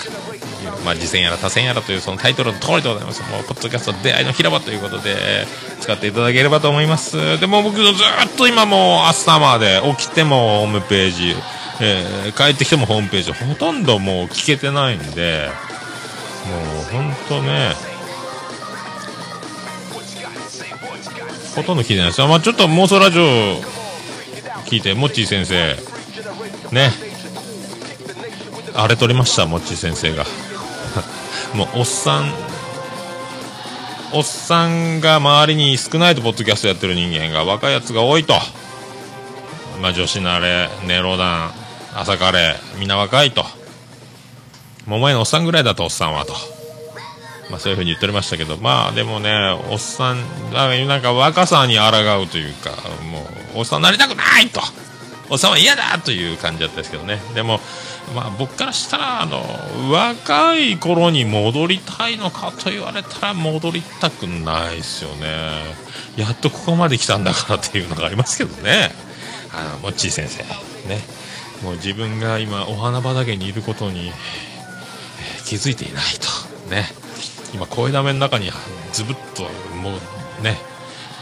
[0.83, 3.21] まあ、次戦やら多戦やらというそのタイトルの通りでございます。
[3.31, 5.47] もう、ポッドキャスト出会いの広場ということで、
[5.81, 7.39] 使っていただければと思います。
[7.39, 7.93] でも僕ずっ
[8.37, 11.35] と今もう朝まで起きてもホームページ、
[11.81, 15.49] えー帰ってきてもホームページ、ほとんどもう聞けてないんで、
[16.45, 17.73] もう本当ね、
[21.55, 22.21] ほとんど聞いてないです。
[22.21, 23.23] まあちょっと妄想ラジオ
[24.65, 25.75] 聞いて、モッチー先生、
[26.73, 26.91] ね、
[28.73, 30.25] あれ取りました、モッチー先生が。
[31.55, 32.33] もう、おっさん、
[34.11, 38.33] おっさんが周りに少ないとポッドキャストやってる人間が若いやつが多いと。
[39.81, 41.53] まあ女子慣れ、ネロダン、
[41.95, 43.45] 朝カレー、みんな若いと。
[44.85, 46.54] 桃屋のおっさんぐらいだと、おっさんはと。
[47.49, 49.31] まあそういうふうに言っておりましたけど、まあでもね、
[49.69, 50.17] おっさん、
[50.51, 52.71] なんか若さに抗うというか、
[53.11, 54.61] もう、おっさんなりたくないと。
[55.29, 57.19] おっさんは嫌だという感じだったですけどね。
[57.33, 57.59] でも、
[58.15, 59.43] まあ僕からしたら、あの、
[59.91, 65.63] 若い頃に戻りたいのかと言われたら戻りたくないですよね。
[66.17, 68.91] やっとここまで来たんだからっていうのがありますけどね。
[69.51, 70.43] あの、もっちー先生。
[70.87, 71.01] ね。
[71.63, 74.11] もう自分が今お花畑にいることに、
[75.45, 76.69] 気づいていないと。
[76.69, 77.04] ね。
[77.55, 78.51] 今声だめの中に
[78.91, 79.43] ずぶっと
[79.77, 79.97] も
[80.41, 80.57] うね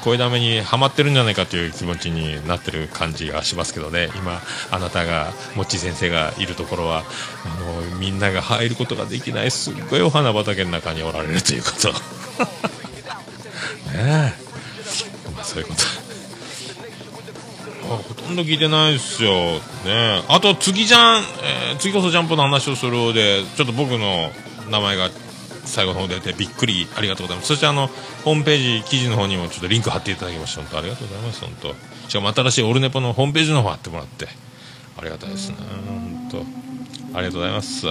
[0.04, 4.10] 声だめにはまってるんじゃないかという気持ちになってる感じがしますけどね。
[4.18, 7.04] 今あなたがもっち先生がいるところは
[7.46, 11.90] あのみんなが入ることができないすっごいお花畑の中におられるということ。
[13.94, 14.34] ねえ。
[15.34, 15.84] まあそういうこと。
[17.94, 19.32] あほとんど聞いてないですよ。
[19.86, 24.32] ねあと、次じゃん、えー次こそジャンプの話をするで、ちょっと僕の
[24.70, 25.10] 名前が
[25.66, 27.47] 最後の方で出てびっくりありがとうございます。
[27.47, 27.88] そしてあの、
[28.24, 30.61] ホームページ、記事の方にもちょっとリンク貼っていただきました。
[30.61, 31.41] 本当ありがとうございます。
[31.41, 31.76] 本当
[32.09, 34.28] しかも新しいオルネポのホームページの方貼ってもらって、
[34.97, 35.55] ありがたいですね。
[35.88, 37.88] 本当ありがとうございます。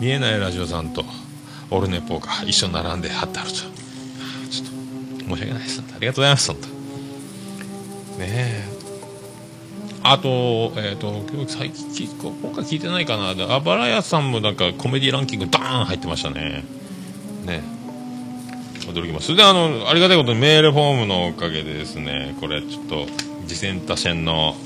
[0.00, 1.04] 見えないラジオさんと
[1.70, 3.56] オルネポが一緒に並んで貼ってあると。
[3.56, 5.80] ちょっと、申し訳ないです。
[5.80, 6.52] ありがとうございます。
[6.52, 8.70] 本当ねえ。
[10.02, 13.34] あと、えっ、と、今日最近、今回聞いてないかな。
[13.54, 16.64] あばらやさんもなんかコメディランキングダーン入ってましたね。
[17.44, 17.62] ね。
[18.86, 19.26] 驚きます。
[19.26, 23.06] それであの、ありがたいことにメールフォームのおかげでですね、これちょっと、
[23.46, 24.56] 次戦他戦の、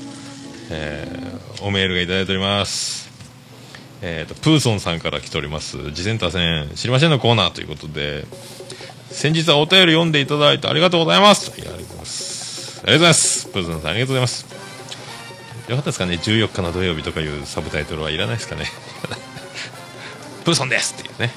[0.69, 3.09] えーおメールがいただいております。
[4.01, 5.77] えっ、と、プーソンさんから来ております。
[5.93, 8.25] 次戦他戦、知りませんのコーナーということで、
[9.09, 11.51] 先日はお便り読んでいただいてありがとうございます。
[11.51, 12.81] ありがとうございます。
[12.83, 13.45] ありがとうございます。
[13.47, 14.45] プーソンさんありがとうございます。
[15.69, 18.65] よかったですかね？14日の土曜日とかいうサブタイトルはいらないですかね？
[20.43, 21.31] プーソンですっていうね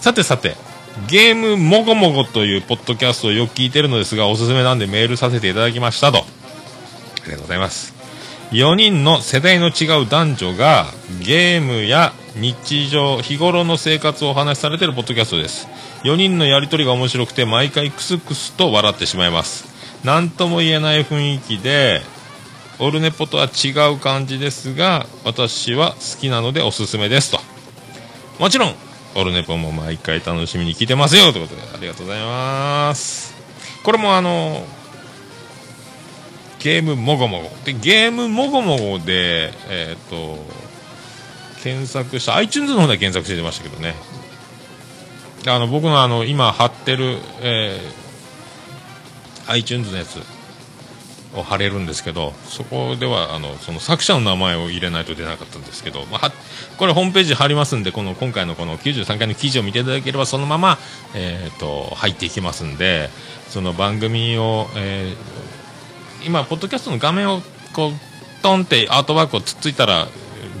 [0.00, 0.56] さてさて
[1.08, 6.18] ゲームもごもごというポッドキャストをよく聞いてるのですがおすすめなんでメールさせていただきましたと。
[6.18, 6.22] あ
[7.26, 7.94] りがとうございます。
[8.50, 10.86] 4人の世代の違う男女が
[11.24, 15.68] ゲームや日常日頃の生活をお話しされてるポッドキャストです。
[16.04, 19.66] 4人のやりとりが面白くて毎回クスクスと笑ってしまいます。
[20.04, 22.00] 何とも言えない雰囲気で
[22.78, 27.40] オルネポとは違う感じですが私は好きなのでおすすめですと。
[28.38, 28.74] もちろん
[29.14, 33.34] オルネポも毎回楽しみに聞いてますよということでありがとうございます。
[33.82, 34.64] これもあの
[36.58, 37.48] ゲームもごもご。
[37.64, 40.38] でゲームもごもごでえっ、と
[41.62, 43.94] 検索した iTunes の方で検索してましたけどね。
[45.46, 48.08] あの僕のあの今貼ってる、えー
[49.48, 50.37] iTunes のやつ。
[51.34, 56.32] を貼れるんですけどそこではあのその作者の名前を入れないと出なかったんですけど、まあ、
[56.78, 60.78] これホームページ貼りますんでこの今回のこの93回の記事を見ていただければそのまま、
[61.14, 63.10] えー、と入っていきますんで
[63.48, 65.48] その番組を、えー
[66.24, 67.40] 今ポッドキャストの画面を
[67.72, 70.08] こうトンってアートワークをつっついたら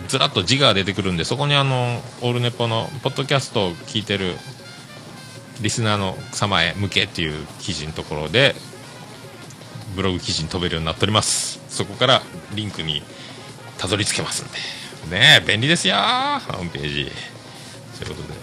[0.06, 4.34] ずらっと字が出てくるんでそこにあのオールネポのポッドキャストを聞いてる
[5.60, 8.54] リスナーの様へ向けっていう記事のところで
[9.98, 11.60] ブログ記事に飛べるようになっております。
[11.68, 12.22] そこから
[12.54, 13.02] リンクに
[13.78, 15.16] たどり着けますんで。
[15.16, 17.10] ねえ便利ですよホームページ。
[17.98, 18.38] ということで。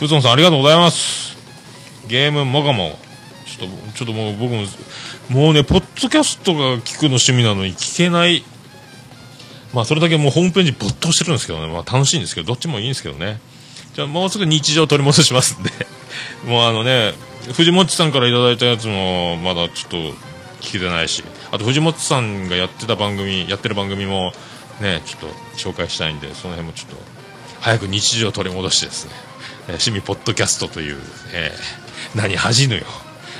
[0.00, 1.36] プーソンさんありがとうございます。
[2.08, 2.98] ゲームもがも。
[3.46, 4.64] ちょっとちょっともう僕も
[5.28, 8.42] もうねポッドキャストが聞くの趣味なのに聞けない。
[9.72, 11.72] まあそれだけもうホームページ没頭してるんですけどね。
[11.72, 13.38] まあ楽しいんですけどどっちもいいんですけどね。
[13.94, 15.70] じゃあもうすぐ日常取り戻しますんで。
[16.50, 17.14] もうあのね
[17.52, 20.30] 藤本さんからいただいたやつもまだちょっと
[20.60, 21.24] 聞けてないし。
[21.50, 24.32] あと藤本さんがやってた番組やってる番組も
[24.80, 26.96] ねちょっと紹介したいんでその辺もちょっと
[27.60, 30.98] 早く日常を取り戻してですね、えー趣味ポッドキャストという、
[31.32, 32.82] えー何恥じぬよ。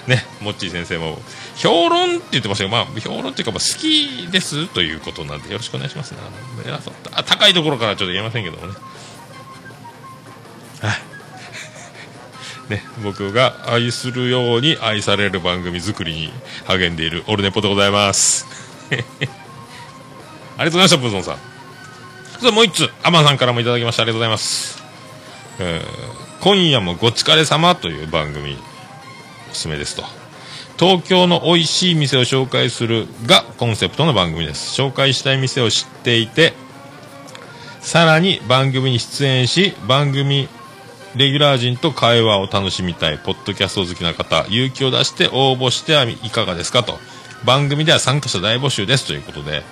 [0.06, 1.18] ねモッチー先生も
[1.56, 6.20] 評論って言ってましたけど、まあ、評論っていうか、まあ、好きですということなんでよろしくお願いしますね。
[6.20, 6.94] あの偉そう。
[7.12, 8.74] あ高いところからちょっと言えませんけどもね。
[10.80, 11.09] はい。
[12.70, 16.32] ね、僕が愛するように愛される番組作りに
[16.66, 18.46] 励んでいるオルネポでございます。
[18.90, 21.38] ありがとうございました、ブーゾンさん。
[22.38, 24.02] それもう一つ、アマさんからもいただきました。
[24.02, 24.82] ありがとうございます。
[25.58, 28.56] えー今夜もご疲れ様という番組、
[29.50, 30.04] おすすめですと。
[30.78, 34.80] 東京の美味しい店を紹介するがコンセプトの番組です。
[34.80, 36.54] 紹介したい店を知っていて、
[37.82, 40.48] さらに番組に出演し、番組
[41.16, 46.98] レギュラー陣と会話を楽しみたい、ポッドキャスト好きな方、勇気を出して応募してはいかがですかと。
[47.44, 49.62] 番組では参加者大募集ですということで、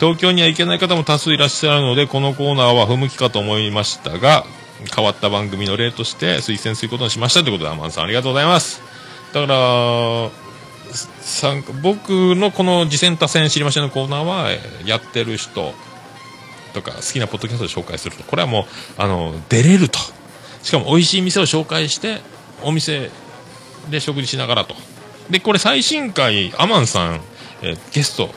[0.00, 4.44] 東京には行けない方も多数いらっしゃるので、このコーナーは不向きかと思いましたが、
[4.94, 8.82] 変わった番組の例として推薦することにしましたということで、アマンさんありがとうございます。
[9.32, 10.30] だから、
[11.20, 14.48] 参加僕のこの次戦多戦知りませんのコーナーは、
[14.84, 15.72] やってる人
[16.72, 18.24] とか好きなポッドキャストを紹介すると。
[18.24, 18.64] これはもう、
[19.00, 19.98] あの、出れると。
[20.64, 22.20] しかも美味しい店を紹介して、
[22.62, 23.10] お店
[23.90, 24.74] で食事しながらと。
[25.28, 27.20] で、これ最新回、アマンさん、
[27.62, 28.34] えーゲスト、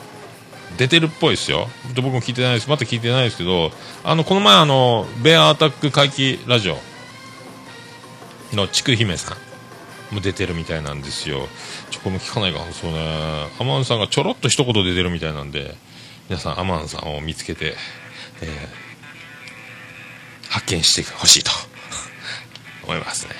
[0.77, 1.69] 出てるっぽいですよ。
[1.95, 2.69] 僕も聞いてないです。
[2.69, 3.71] まだ聞いてないですけど、
[4.03, 6.77] あの、この前あの、ベアアタック回帰ラジオ
[8.53, 9.37] のちくひめさ
[10.11, 11.47] んも出てるみたいなんですよ。
[11.91, 13.47] ちょ、これも聞かないかそうね。
[13.57, 15.75] アマンさんがちょろっと一言出てるみたいなんで、
[16.27, 17.75] 皆さんアマンさんを見つけて、
[18.41, 18.87] えー
[20.49, 21.51] 発見してほしいと
[22.87, 23.35] 思いますね。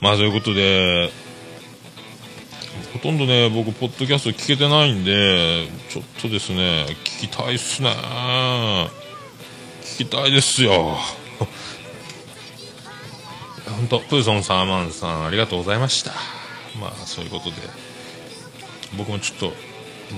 [0.00, 1.10] まあ、そういうことで、
[2.92, 7.90] ほとんどね、僕、ポッドキャスト聞けてないんで、ちょっとですね、聞きたいっすね。
[9.82, 10.96] 聞きたいですよ。
[13.66, 16.12] 本当プーソンさん、アマンさん、ありがとうございました。
[16.80, 17.56] まあ、そういうことで、
[18.96, 19.52] 僕もちょっと、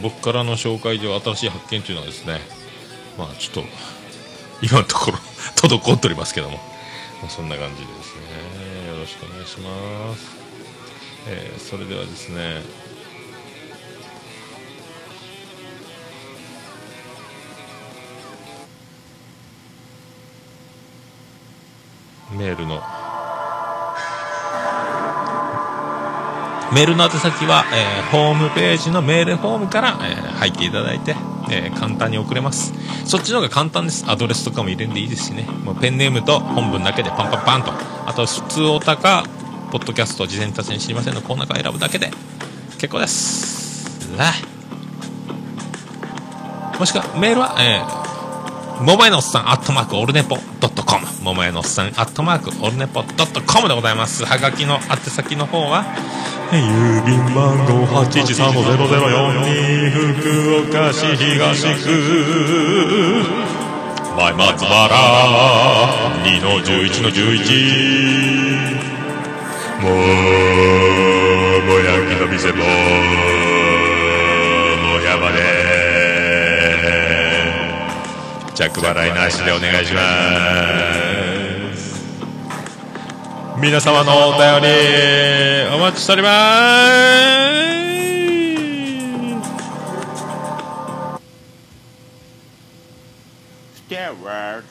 [0.03, 2.41] 僕からの紹介では新しい発見というのはですね、
[3.17, 3.65] まあ、ちょっと、
[4.63, 5.19] 今のところ、
[5.57, 6.78] 滞っておりますけども、
[7.21, 8.89] まあ、そんな感じですね。
[8.89, 10.37] よろしくお願いします。
[11.27, 12.63] えーそれではですね、
[22.33, 22.81] メールの
[26.73, 31.17] メールの宛先は、えーホームページのメールフォームから、えー入っていただいて、
[31.51, 32.73] えー簡単に送れます。
[33.05, 34.05] そっちの方が簡単です。
[34.09, 35.45] アドレスとかも入れんでいいですしね。
[35.65, 37.73] もうペンネームと本文だけでパンパンパンと。
[38.07, 39.25] あと普通おたか
[39.71, 41.21] ポッドキャスト事前達に知りませんの。
[41.21, 42.11] コーナーから選ぶだけで。
[42.79, 44.09] 結構です。
[46.79, 48.08] もしくはメールは、えー
[48.81, 51.07] 桃屋のおっさん、アットマーク、オルネポドットコム。
[51.23, 54.25] 桃屋のおっさん、アットマーク、オルネポドットコムでございます。
[54.25, 55.85] はがきの宛先の方は、
[56.53, 61.91] 郵便番号813-0042福岡市東区
[64.17, 64.89] 前松原
[66.25, 68.89] 2の11の11
[69.83, 69.93] もう
[71.67, 72.65] もやきの店も
[78.59, 80.01] 着払いなしでお願いしま
[81.77, 82.03] す。
[83.61, 84.77] 皆様のお便り
[85.73, 86.31] お待ちしておりま
[94.63, 94.68] す。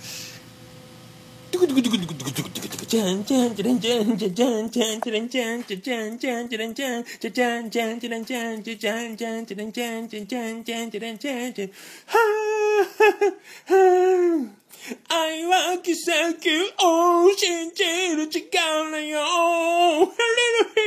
[15.09, 20.79] 愛は奇跡を信じる力よハレルヒ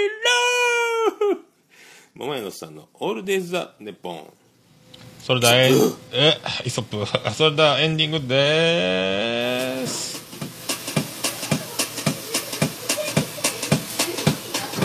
[1.34, 1.38] ロ
[2.14, 4.32] 桃屋のさんのオールデイズ・ザ・ネポン
[5.20, 5.70] それではえ
[6.12, 10.19] えイソップそれではエンディングでーす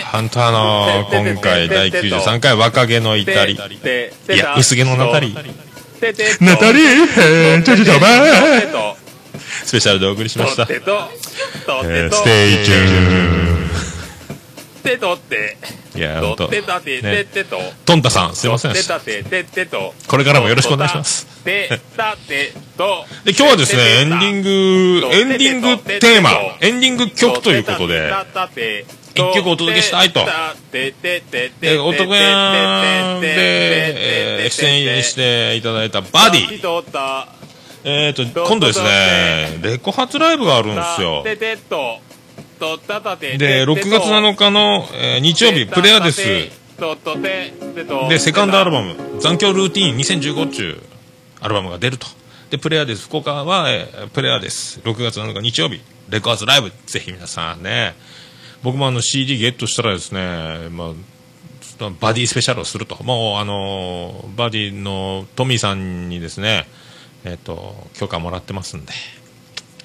[0.00, 3.54] ハンターの今回第93回若気の至り。
[3.54, 3.58] い
[4.36, 7.94] や薄毛のナタリーナタリーちょちょちょ
[9.64, 13.68] スペシャルでお送りしましたステイチューン
[14.82, 15.56] てとって
[15.94, 18.72] いやと本当ってたててねてとトンタさんすいません
[20.08, 21.26] これからもよろしくお願いします
[23.24, 26.30] で今日はですねエンディングエンディングテーマ
[26.60, 28.10] エンディング曲ということで
[29.22, 30.20] 一曲お届けしたいと。
[31.60, 36.62] で男屋で、えー出演していただいたバディ。
[37.84, 41.22] えーと今度ですねレコ発ライブがあるんですよ。
[41.24, 41.36] で
[43.38, 46.22] で6月7日の、えー日曜日プレアです。
[48.08, 50.78] でセカンドアルバム「残響ルーティーン2015」っていう
[51.40, 52.06] アルバムが出ると。
[52.50, 53.04] でプレアです。
[53.04, 54.80] 福岡は、えープレアです。
[54.84, 55.80] 6月7日日曜日。
[56.08, 56.72] レコ発ライブ。
[56.86, 57.94] ぜひ皆さんね
[58.62, 66.66] 僕もあの CD ゲットしたらですね、まあ、バディスペシャルをするともうあのバディのトミーさんにですね
[67.24, 68.92] えっ、と許可もらってますんで、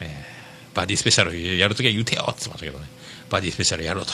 [0.02, 0.34] えー
[0.74, 2.86] バディスペシャルやるときは言うてよって言ってましたけどね。
[3.30, 4.12] バディスペシャルやろうと。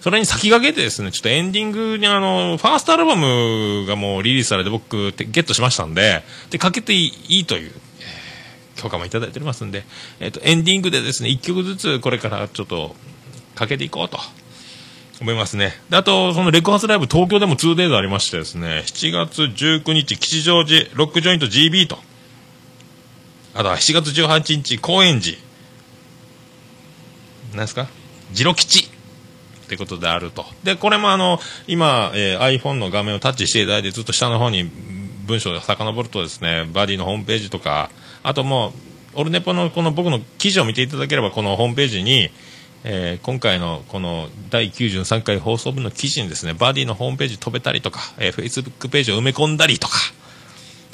[0.00, 7.82] それに先駆けてですね、ちょっとエンディングにあの、ファーストアルバムがもうリリースされて僕、ゲットしましたんで、で、かけていいという、えー
[8.74, 9.84] 許可もいただいておりますんで、
[10.18, 12.96] えっ、と、エンディングでですね、1曲ずつこれからちょっと、
[13.54, 14.18] かけていこうと。
[15.20, 15.72] 思いますね。
[15.88, 21.98] であと、そのレコ発ライブ東京でも 2days ありましてですね、7月19日吉祥寺ロックジョイント GB と、
[23.54, 25.36] あとは7月18日高円寺、
[27.54, 27.86] 何ですか？
[28.32, 28.88] ジロ吉っ
[29.68, 30.44] てことであると。
[30.64, 31.38] で、これもあの、
[31.68, 34.64] 今、えー iPhone の画面をタッチしていただいてずっと下の方に
[35.26, 37.90] 文章が遡るとですね、バディのホームページとか、
[38.22, 38.72] あとも
[39.14, 42.30] う、オルネポのこの僕の記事を見ていただければ、このホームページに、
[42.84, 49.94] えー今回のこの第93回放送分の記事にですね、バディのホームページ飛べたりとか、えー、Facebook ページを埋め込んだりとか、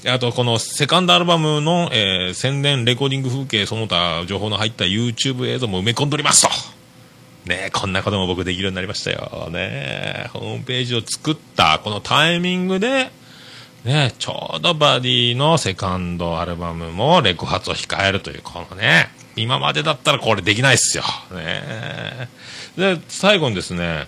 [0.07, 6.49] あとこのセカンドアルバムの、えー宣伝レコーディング風景その他情報の入った YouTube 映像も埋め込んでおりますと。
[7.47, 9.49] ねこんなことも僕できるようになりましたよ。
[9.51, 13.11] ねえホームページを作ったこのタイミングで、
[13.85, 19.09] ねちょうどバディのセカンドアルバムもレコ発を控えるという、このね、
[19.39, 21.05] 今までだったらこれできないっすよ。
[21.33, 22.29] ね
[22.77, 24.07] で、最後にですね、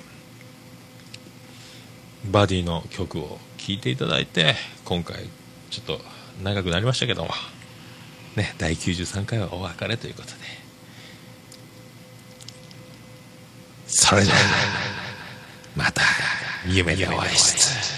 [2.31, 4.55] バディの曲を聴いていただいて、
[4.85, 5.29] 今回
[5.71, 6.01] ちょっと
[6.43, 7.31] 長くなりましたけども、
[8.37, 10.35] ね、第93回はお別れということで。
[13.87, 14.37] それじゃあ、
[15.75, 16.03] また
[16.67, 17.91] 夢でお会いしつつ、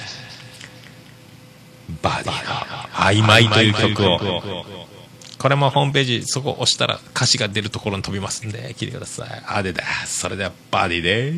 [2.01, 2.51] バディの
[2.93, 4.65] 曖昧という曲を、
[5.43, 9.43] これもホームページ、そこ押したら歌詞が出るところに飛びますんで、聞いてください。
[9.45, 9.83] あでだ。
[10.07, 11.33] それではバディで、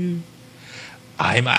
[1.17, 1.57] 曖昧。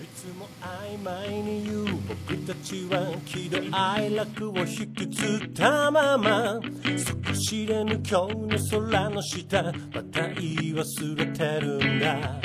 [0.00, 6.58] いいつも曖昧に言う僕たちは喜怒哀楽を引きずったまま
[6.96, 9.72] 底知れぬ今日の空の下ま
[10.10, 12.40] た言い忘れてるんだ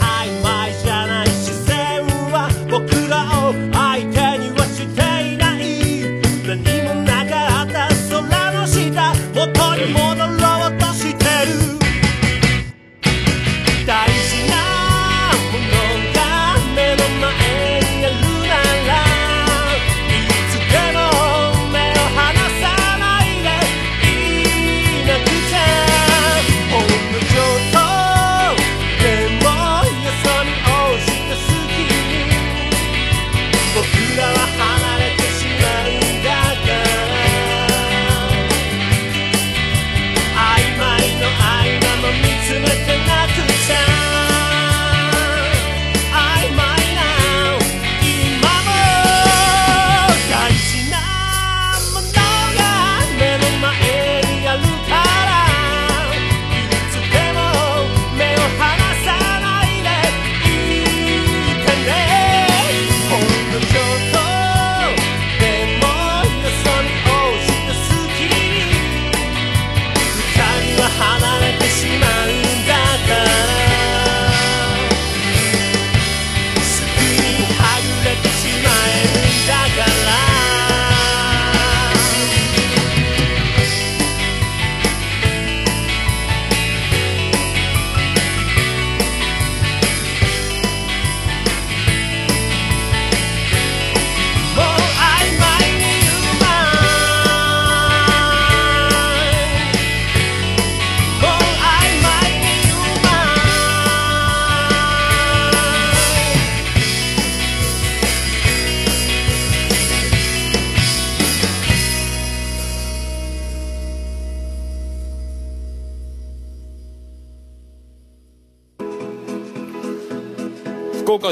[0.00, 0.09] あ